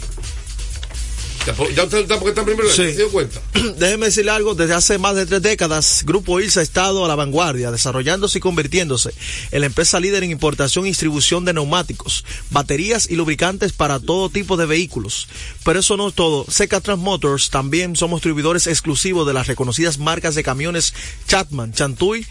[1.45, 2.75] ¿Ya, usted está porque está en primer lugar?
[2.75, 2.91] Sí.
[2.91, 3.41] ¿Se dio cuenta?
[3.77, 7.15] Déjeme decirle algo, desde hace más de tres décadas, Grupo ILSA ha estado a la
[7.15, 9.13] vanguardia, desarrollándose y convirtiéndose
[9.51, 14.29] en la empresa líder en importación y distribución de neumáticos, baterías y lubricantes para todo
[14.29, 15.27] tipo de vehículos.
[15.63, 16.45] Pero eso no es todo.
[16.49, 20.93] Seca Trans Motors también somos distribuidores exclusivos de las reconocidas marcas de camiones
[21.27, 22.25] Chatman, Chantuy,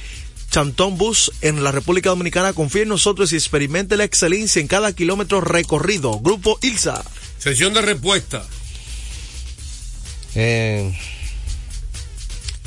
[0.50, 2.52] Chantón Bus en la República Dominicana.
[2.52, 6.18] Confíe en nosotros y experimente la excelencia en cada kilómetro recorrido.
[6.20, 7.02] Grupo ILSA.
[7.38, 8.44] Sesión de respuesta.
[10.34, 10.92] Eh,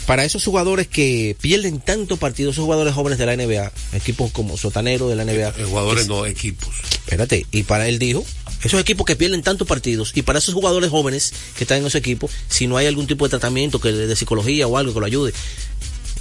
[0.05, 4.57] para esos jugadores que pierden tanto partido, esos jugadores jóvenes de la NBA, equipos como
[4.57, 5.49] Sotanero de la NBA.
[5.57, 6.69] Eh, Jugadores no, equipos.
[6.91, 8.25] Espérate, y para él dijo,
[8.63, 11.95] esos equipos que pierden tantos partidos, y para esos jugadores jóvenes que están en esos
[11.95, 15.05] equipos, si no hay algún tipo de tratamiento que de psicología o algo que lo
[15.05, 15.33] ayude,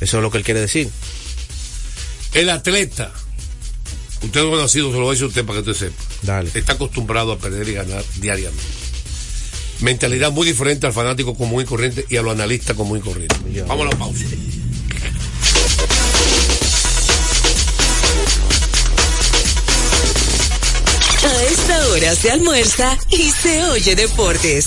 [0.01, 0.88] eso es lo que él quiere decir.
[2.34, 3.12] El atleta,
[4.22, 6.03] usted no ha nacido, se lo voy a decir usted para que usted sepa.
[6.22, 6.51] Dale.
[6.55, 8.82] Está acostumbrado a perder y ganar diariamente.
[9.80, 13.36] Mentalidad muy diferente al fanático común y corriente y a los analistas común y corriente.
[13.66, 14.24] Vamos a la pausa.
[21.24, 24.66] A esta hora se almuerza y se oye deportes.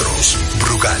[0.59, 0.99] Brugal,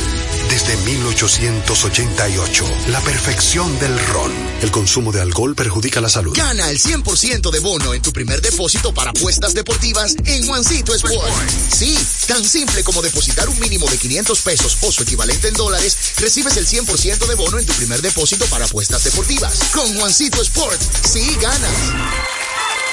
[0.49, 4.31] desde 1888, la perfección del ron.
[4.61, 6.35] El consumo de alcohol perjudica la salud.
[6.35, 11.49] Gana el 100% de bono en tu primer depósito para apuestas deportivas en Juancito Sport.
[11.71, 11.97] Sí,
[12.27, 16.57] tan simple como depositar un mínimo de 500 pesos o su equivalente en dólares, recibes
[16.57, 19.59] el 100% de bono en tu primer depósito para apuestas deportivas.
[19.73, 21.93] Con Juancito Sport, sí ganas.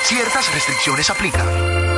[0.04, 1.97] Ciertas restricciones aplican.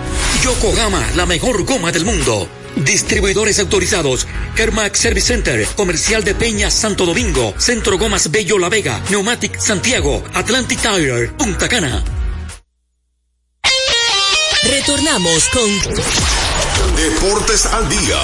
[0.51, 2.45] Yokohama, la mejor goma del mundo.
[2.75, 4.27] Distribuidores autorizados.
[4.53, 10.21] Kermax Service Center, Comercial de Peña Santo Domingo, Centro Gomas Bello La Vega, Neumatic Santiago,
[10.33, 12.03] Atlantic Tire, Punta Cana.
[14.63, 15.69] Retornamos con
[16.97, 18.19] Deportes al día.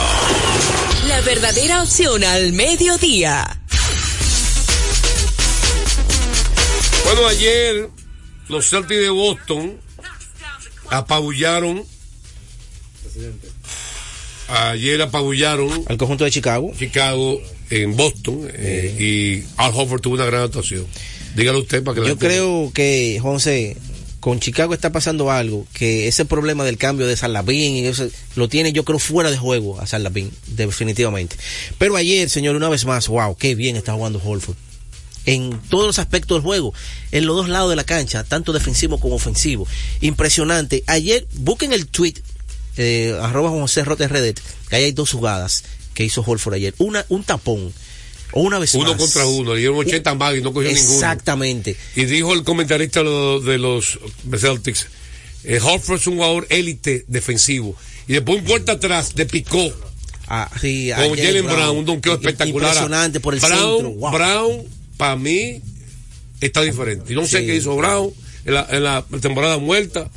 [1.07, 3.61] la verdadera opción al mediodía.
[7.05, 7.89] Bueno, ayer
[8.49, 9.79] los Celtics de Boston
[10.91, 11.85] apabullaron.
[14.49, 16.71] Ayer apabullaron al conjunto de Chicago.
[16.77, 20.85] Chicago en Boston eh, y Al Horford tuvo una gran actuación.
[21.35, 23.75] Dígalo usted para que la Yo creo que, José,
[24.19, 28.49] con Chicago está pasando algo, que ese problema del cambio de Salabín y eso, lo
[28.49, 31.35] tiene yo creo fuera de juego a Salabín, definitivamente.
[31.77, 34.55] Pero ayer, señor, una vez más, wow, qué bien está jugando Holford.
[35.25, 36.73] en todos los aspectos del juego,
[37.11, 39.67] en los dos lados de la cancha, tanto defensivo como ofensivo.
[40.01, 40.83] Impresionante.
[40.87, 42.15] Ayer, busquen el tweet,
[42.77, 45.63] eh, arroba José Rotes Redet, que ahí hay dos jugadas
[45.93, 46.73] que hizo Holford ayer.
[46.77, 47.73] Una, un tapón.
[48.33, 48.97] O una vez Uno más.
[48.97, 50.93] contra uno, le dieron 80 más y no cogió ninguno.
[50.93, 51.77] Exactamente.
[51.95, 53.99] Y dijo el comentarista de los
[54.37, 54.87] Celtics,
[55.43, 57.75] eh, Horford es un jugador élite defensivo.
[58.07, 59.71] Y después un puerta atrás de picó.
[60.27, 61.57] Ah, sí, con Jalen Brown.
[61.57, 62.69] Brown, un donqueo espectacular.
[62.69, 64.11] impresionante por el Brown, centro, wow.
[64.11, 64.63] Brown,
[64.97, 65.61] para mí,
[66.41, 67.13] está diferente.
[67.13, 68.11] Y no sé qué hizo Brown
[68.45, 70.09] en la, en la temporada muerta.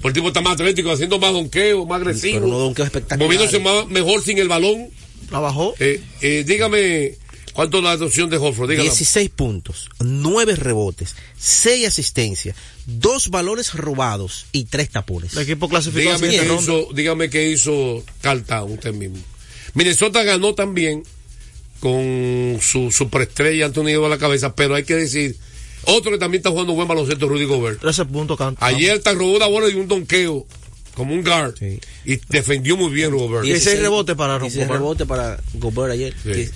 [0.00, 2.34] Por el tipo está más atlético, haciendo más donqueo, más agresivo.
[2.34, 3.26] Pero unos donqueos espectaculares.
[3.26, 4.88] Moviéndose más, mejor sin el balón.
[5.30, 5.74] La bajó.
[5.78, 7.16] Eh, eh, dígame,
[7.52, 8.38] ¿cuánto es la adopción de?
[8.38, 8.82] Dígala.
[8.82, 15.34] 16 puntos, 9 rebotes, 6 asistencias, 2 valores robados y 3 tapones.
[15.34, 19.18] El equipo clasificó Dígame hizo, dígame qué hizo Carl Town usted mismo.
[19.74, 21.02] Minnesota ganó también
[21.80, 25.36] con su superestrella Anthony Davis a la cabeza, pero hay que decir,
[25.88, 27.80] otro que también está jugando buen baloncesto, Rudy Gobert.
[27.80, 28.64] 13 puntos canta.
[28.64, 30.46] Ayer te robó una bola y un donqueo,
[30.94, 31.54] como un guard,
[32.04, 33.44] y defendió muy bien Gobert.
[33.44, 34.80] 16 rebotes para 16 Gobert.
[34.80, 36.14] rebotes para Gobert ayer.
[36.22, 36.50] Sí.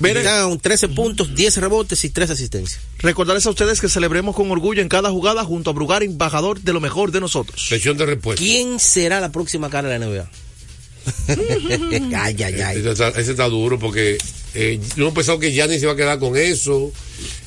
[0.00, 2.80] Down, 13 puntos, 10 rebotes y 3 asistencias.
[3.00, 6.72] Recordarles a ustedes que celebremos con orgullo en cada jugada junto a Brugar, embajador de
[6.72, 7.68] lo mejor de nosotros.
[7.68, 8.42] Sesión de respuesta.
[8.42, 10.30] ¿Quién será la próxima cara de la NBA?
[12.24, 12.78] ay, ay, ay.
[12.78, 14.16] Ese está, ese está duro porque
[14.54, 16.92] eh, yo no pensaba que Giannis se iba a quedar con eso.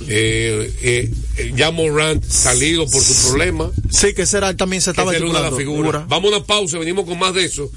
[0.07, 3.71] Eh, eh, eh, ya Morant salido por su problema.
[3.89, 5.57] Sí, que será también se estaba una de las especulando.
[5.57, 6.07] figuras.
[6.07, 7.71] Vamos a una pausa, venimos con más de eso.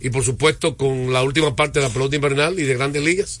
[0.00, 3.40] Y por supuesto con la última parte de la pelota invernal y de grandes ligas.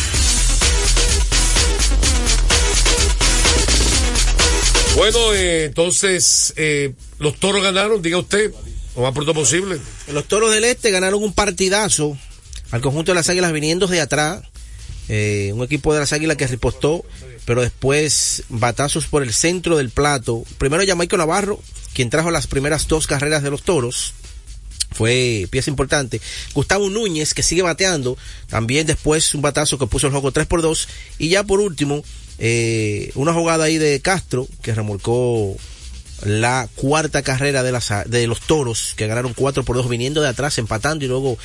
[4.95, 8.51] Bueno, eh, entonces eh, los toros ganaron, diga usted,
[8.95, 9.79] lo más pronto posible.
[10.11, 12.17] Los toros del este ganaron un partidazo
[12.71, 14.43] al conjunto de las águilas viniendo de atrás.
[15.09, 17.03] Eh, un equipo de las águilas que ripostó,
[17.45, 20.43] pero después batazos por el centro del plato.
[20.57, 21.59] Primero Jamaico Navarro,
[21.93, 24.13] quien trajo las primeras dos carreras de los toros.
[24.91, 26.19] Fue pieza importante.
[26.53, 28.17] Gustavo Núñez, que sigue bateando.
[28.47, 30.87] También después un batazo que puso el juego 3 por 2.
[31.17, 32.03] Y ya por último,
[32.43, 35.55] eh, una jugada ahí de Castro, que remolcó
[36.23, 40.29] la cuarta carrera de, las, de los toros, que ganaron 4 por 2 viniendo de
[40.29, 41.37] atrás, empatando y luego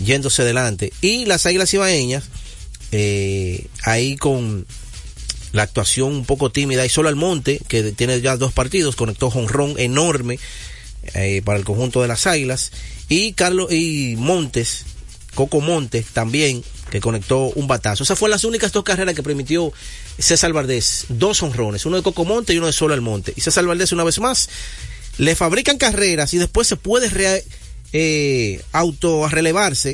[0.00, 0.92] yéndose delante.
[1.00, 2.24] Y las águilas ibaeñas,
[2.90, 4.66] eh, ahí con
[5.52, 9.74] la actuación un poco tímida y solo Almonte, que tiene ya dos partidos, conectó jonrón
[9.78, 10.40] enorme
[11.14, 12.72] eh, para el conjunto de las águilas.
[13.08, 14.86] Y Carlos y Montes,
[15.36, 18.04] Coco Montes también, que conectó un batazo.
[18.04, 19.72] Esas fueron las únicas dos carreras que permitió
[20.18, 21.06] César Valdés.
[21.08, 23.32] Dos honrones, uno de Coco Monte y uno de Solo Almonte.
[23.34, 24.50] Y César Valdés, una vez más,
[25.16, 27.46] le fabrican carreras y después se puede re,
[27.94, 28.62] eh,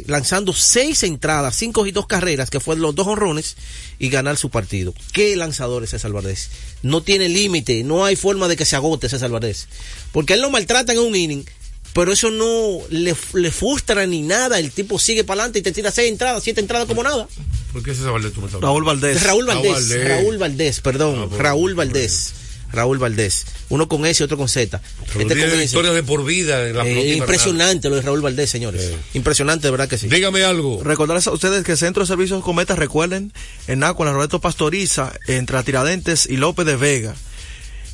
[0.09, 3.55] lanzando seis entradas, cinco y dos carreras, que fueron los dos honrones,
[4.01, 4.93] y ganar su partido.
[5.13, 6.51] ¿Qué lanzador es César Valdés?
[6.83, 9.69] No tiene límite, no hay forma de que se agote César Valdés.
[10.11, 11.45] Porque él lo maltrata en un inning,
[11.93, 14.59] pero eso no le, le frustra ni nada.
[14.59, 17.29] El tipo sigue para adelante y te tira seis entradas, siete entradas como nada.
[17.73, 19.23] ¿Por qué Valdés tú me estás Raúl Valdés.
[19.23, 20.09] Raúl Valdés, Raúl Valdés.
[20.09, 22.35] Raúl Valdés, perdón, Raúl Valdés.
[22.73, 23.47] Raúl Valdés.
[23.71, 24.81] Uno con S y otro con Z.
[25.07, 25.65] Este tiene con S.
[25.65, 28.93] historias de por vida en la Eh, impresionante lo de Raúl Valdés, señores.
[29.15, 30.09] Impresionante, de verdad que sí.
[30.09, 30.83] Dígame algo.
[30.83, 33.33] Recordarles a ustedes que el Centro de Servicios Cometa, recuerden,
[33.67, 37.15] en la Roberto Pastoriza, entre Tiradentes y López de Vega.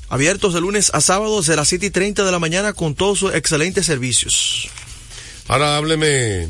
[0.09, 3.19] Abiertos de lunes a sábados de las 7 y 30 de la mañana con todos
[3.19, 4.69] sus excelentes servicios.
[5.49, 6.49] Ahora hábleme.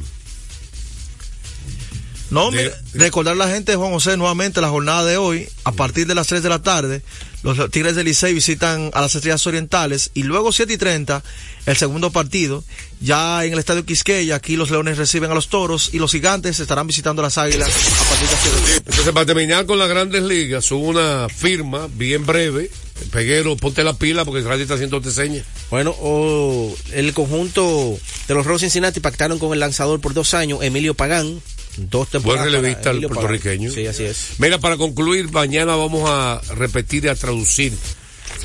[2.31, 6.07] No, mire, recordar a la gente, Juan José, nuevamente la jornada de hoy, a partir
[6.07, 7.03] de las 3 de la tarde,
[7.45, 11.23] los Tigres del Licey visitan a las Estrellas Orientales y luego 7 y 30,
[11.67, 12.65] el segundo partido,
[13.01, 16.59] ya en el Estadio Quisqueya, aquí los Leones reciben a los Toros y los Gigantes
[16.59, 19.91] estarán visitando a las Águilas a partir de las 7 Entonces, para terminar con las
[19.91, 22.71] grandes ligas, hubo una firma bien breve.
[23.11, 25.45] Peguero, ponte la pila porque Radio está haciendo te señas.
[25.69, 30.61] Bueno, o el conjunto de los Rojos Cincinnati pactaron con el lanzador por dos años,
[30.63, 31.43] Emilio Pagán.
[31.77, 32.47] Dos Buen temporadas.
[32.47, 33.71] para relevista el puertorriqueño.
[33.71, 34.31] Sí, así es.
[34.39, 37.73] Mira, para concluir, mañana vamos a repetir y a traducir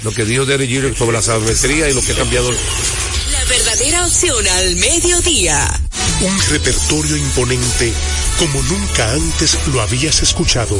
[0.03, 2.51] lo que dijo Derek Jeter sobre la sabermetría y lo que ha cambiado.
[2.51, 5.81] La verdadera opción al mediodía.
[6.21, 7.93] Un repertorio imponente
[8.37, 10.79] como nunca antes lo habías escuchado.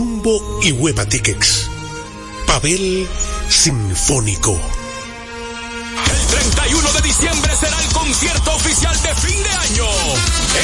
[0.00, 1.68] Jumbo y Hueva Tickets.
[2.46, 3.06] Pavel
[3.50, 4.58] Sinfónico.
[6.10, 9.84] El 31 de diciembre será el concierto oficial de fin de año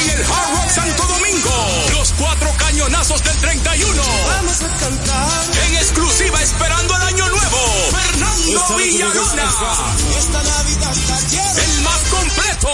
[0.01, 1.51] en el Hard Rock Santo Domingo.
[1.93, 4.01] Los cuatro cañonazos del 31.
[4.25, 7.57] Vamos a cantar en exclusiva esperando el año nuevo.
[7.91, 9.51] Fernando Villalona.
[10.17, 11.61] Esta Navidad está llena.
[11.61, 12.69] El más completo.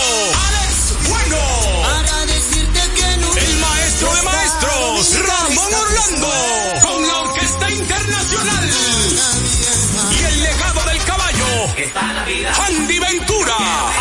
[0.48, 1.38] Alex Bueno.
[1.82, 3.36] Para decirte que no.
[3.36, 4.43] El maestro de maestros.
[6.04, 8.70] Con la Orquesta Internacional.
[10.12, 11.46] Y el legado del caballo.
[12.68, 13.56] Andy Ventura.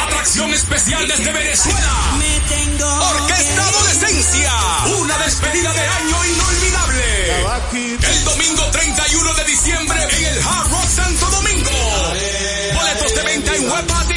[0.09, 1.94] Atracción especial desde Venezuela.
[3.09, 4.53] Orquesta Adolescencia.
[4.98, 7.40] Una despedida de año inolvidable.
[8.03, 11.70] El domingo 31 de diciembre en el Hard Rock Santo Domingo.
[12.74, 14.11] Boletos de venta en Huepa.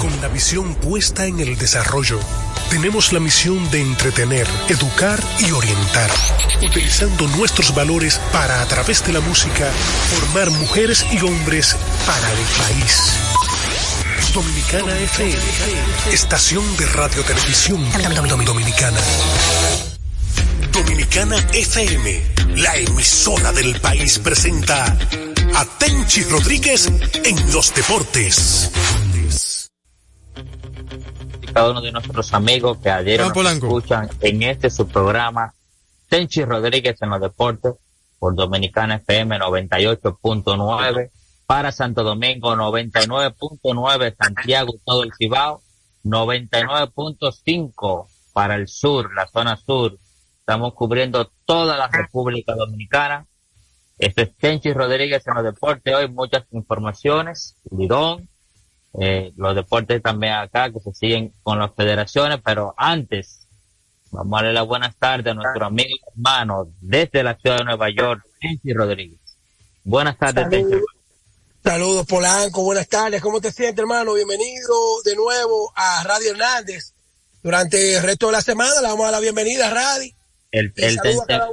[0.00, 2.18] Con la visión puesta en el desarrollo,
[2.70, 6.10] tenemos la misión de entretener, educar y orientar,
[6.62, 9.70] utilizando nuestros valores para, a través de la música,
[10.14, 11.76] formar mujeres y hombres
[12.06, 13.12] para el país.
[14.32, 15.36] Dominicana FM,
[16.10, 17.86] estación de radio televisión
[18.46, 18.98] dominicana.
[20.72, 22.22] Dominicana FM,
[22.56, 24.96] la emisora del país presenta
[25.54, 28.70] a Tenchi Rodríguez en los deportes.
[31.52, 35.54] cada uno de nuestros amigos que ayer Juan nos escuchan en este su programa
[36.08, 37.74] Tenchi Rodríguez en los deportes
[38.18, 41.10] por Dominicana FM 98.9
[41.46, 45.62] para Santo Domingo 99.9 Santiago todo el Cibao
[46.04, 49.98] 99.5 para el sur la zona sur
[50.48, 53.26] estamos cubriendo toda la República Dominicana
[53.98, 58.26] este es Tenchi Rodríguez en los deportes hoy muchas informaciones Lidón
[58.98, 63.46] eh, los deportes también acá que se siguen con las federaciones, pero antes
[64.10, 67.64] vamos a darle las buenas tardes a nuestro amigo y hermano desde la ciudad de
[67.64, 69.20] Nueva York, Tenchi Rodríguez.
[69.84, 70.78] Buenas tardes, Tenchi.
[71.62, 74.14] Saludos Polanco, buenas tardes, ¿cómo te sientes hermano?
[74.14, 76.94] Bienvenido de nuevo a Radio Hernández.
[77.42, 80.17] Durante el resto de la semana le vamos a dar la bienvenida a Radio.
[80.50, 81.48] Él, él está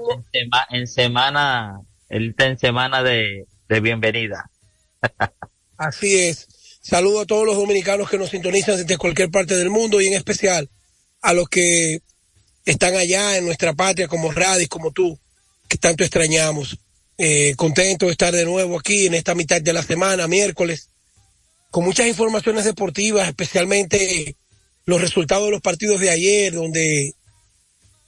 [0.70, 4.50] en semana, él está en semana de, de bienvenida.
[5.78, 6.48] Así es.
[6.82, 10.14] Saludo a todos los dominicanos que nos sintonizan desde cualquier parte del mundo y en
[10.14, 10.70] especial
[11.22, 12.02] a los que
[12.64, 15.20] están allá en nuestra patria como Radis, como tú,
[15.68, 16.78] que tanto extrañamos.
[17.18, 20.90] Eh, contento de estar de nuevo aquí en esta mitad de la semana, miércoles,
[21.72, 24.36] con muchas informaciones deportivas, especialmente
[24.86, 27.14] los resultados de los partidos de ayer, donde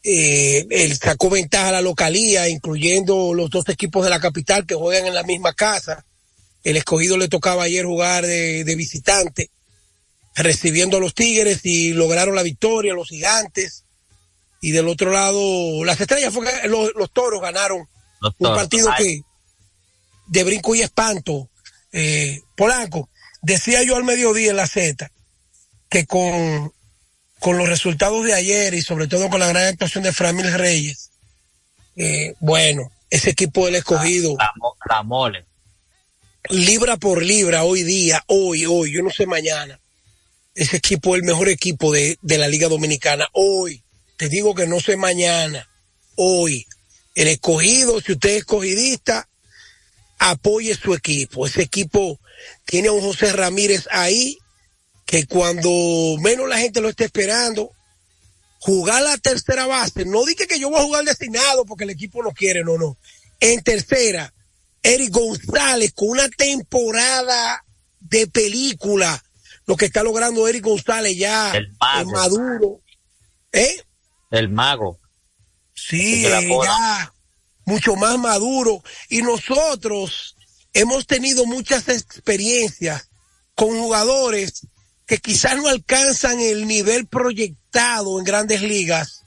[0.10, 4.74] eh, él sacó ventaja a la localía, incluyendo los dos equipos de la capital que
[4.76, 6.06] juegan en la misma casa.
[6.64, 9.50] El escogido le tocaba ayer jugar de, de visitante,
[10.34, 13.84] recibiendo a los Tigres y lograron la victoria, los gigantes.
[14.62, 17.86] Y del otro lado, las estrellas fue los, los toros ganaron
[18.22, 18.58] Los un toros.
[18.58, 19.04] partido Ay.
[19.04, 19.22] que
[20.28, 21.50] de brinco y espanto.
[21.92, 23.10] Eh, Polanco,
[23.42, 25.12] decía yo al mediodía en la Z
[25.90, 26.74] que con,
[27.40, 31.12] con los resultados de ayer y sobre todo con la gran actuación de Framil Reyes,
[31.96, 35.46] eh, bueno, ese equipo del escogido La, mo- la mole.
[36.50, 39.80] libra por libra hoy día, hoy, hoy, yo no sé mañana.
[40.56, 43.28] Ese equipo es el mejor equipo de, de la Liga Dominicana.
[43.34, 43.84] Hoy,
[44.18, 45.70] te digo que no sé mañana,
[46.16, 46.66] hoy.
[47.16, 49.28] el escogido, si usted es escogidista,
[50.20, 51.46] apoye su equipo.
[51.46, 52.20] Ese equipo
[52.66, 54.38] tiene a un José Ramírez ahí
[55.08, 55.72] que cuando
[56.20, 57.72] menos la gente lo esté esperando,
[58.60, 62.22] jugar la tercera base, no dije que yo voy a jugar destinado porque el equipo
[62.22, 62.98] no quiere, no, no.
[63.40, 64.34] En tercera,
[64.84, 67.64] Eric González con una temporada
[68.02, 69.24] de película,
[69.66, 72.12] lo que está logrando Eric González ya El mago.
[72.12, 72.82] Maduro.
[73.54, 73.82] ¿Eh?
[74.30, 75.00] El mago.
[75.74, 77.14] Sí, ya
[77.64, 78.84] mucho más maduro.
[79.08, 80.36] Y nosotros
[80.74, 83.10] hemos tenido muchas experiencias
[83.56, 84.68] con jugadores
[85.08, 89.24] que quizás no alcanzan el nivel proyectado en grandes ligas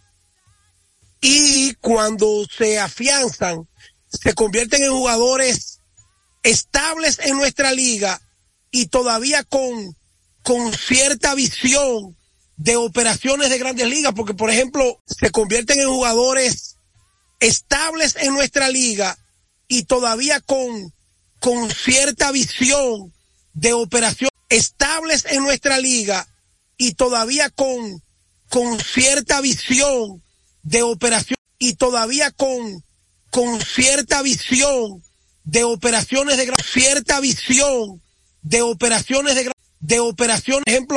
[1.20, 3.66] y cuando se afianzan
[4.08, 5.80] se convierten en jugadores
[6.42, 8.20] estables en nuestra liga
[8.70, 9.96] y todavía con,
[10.42, 12.16] con cierta visión
[12.56, 16.76] de operaciones de grandes ligas, porque por ejemplo se convierten en jugadores
[17.40, 19.16] estables en nuestra liga
[19.66, 20.92] y todavía con,
[21.38, 23.14] con cierta visión
[23.54, 26.26] de operación estables en nuestra liga
[26.76, 28.02] y todavía con,
[28.48, 30.22] con cierta visión
[30.62, 32.84] de operación y todavía con,
[33.30, 35.02] con cierta visión
[35.44, 38.02] de operaciones de gran- cierta visión
[38.42, 40.88] de operaciones de gran- de operaciones ejemplo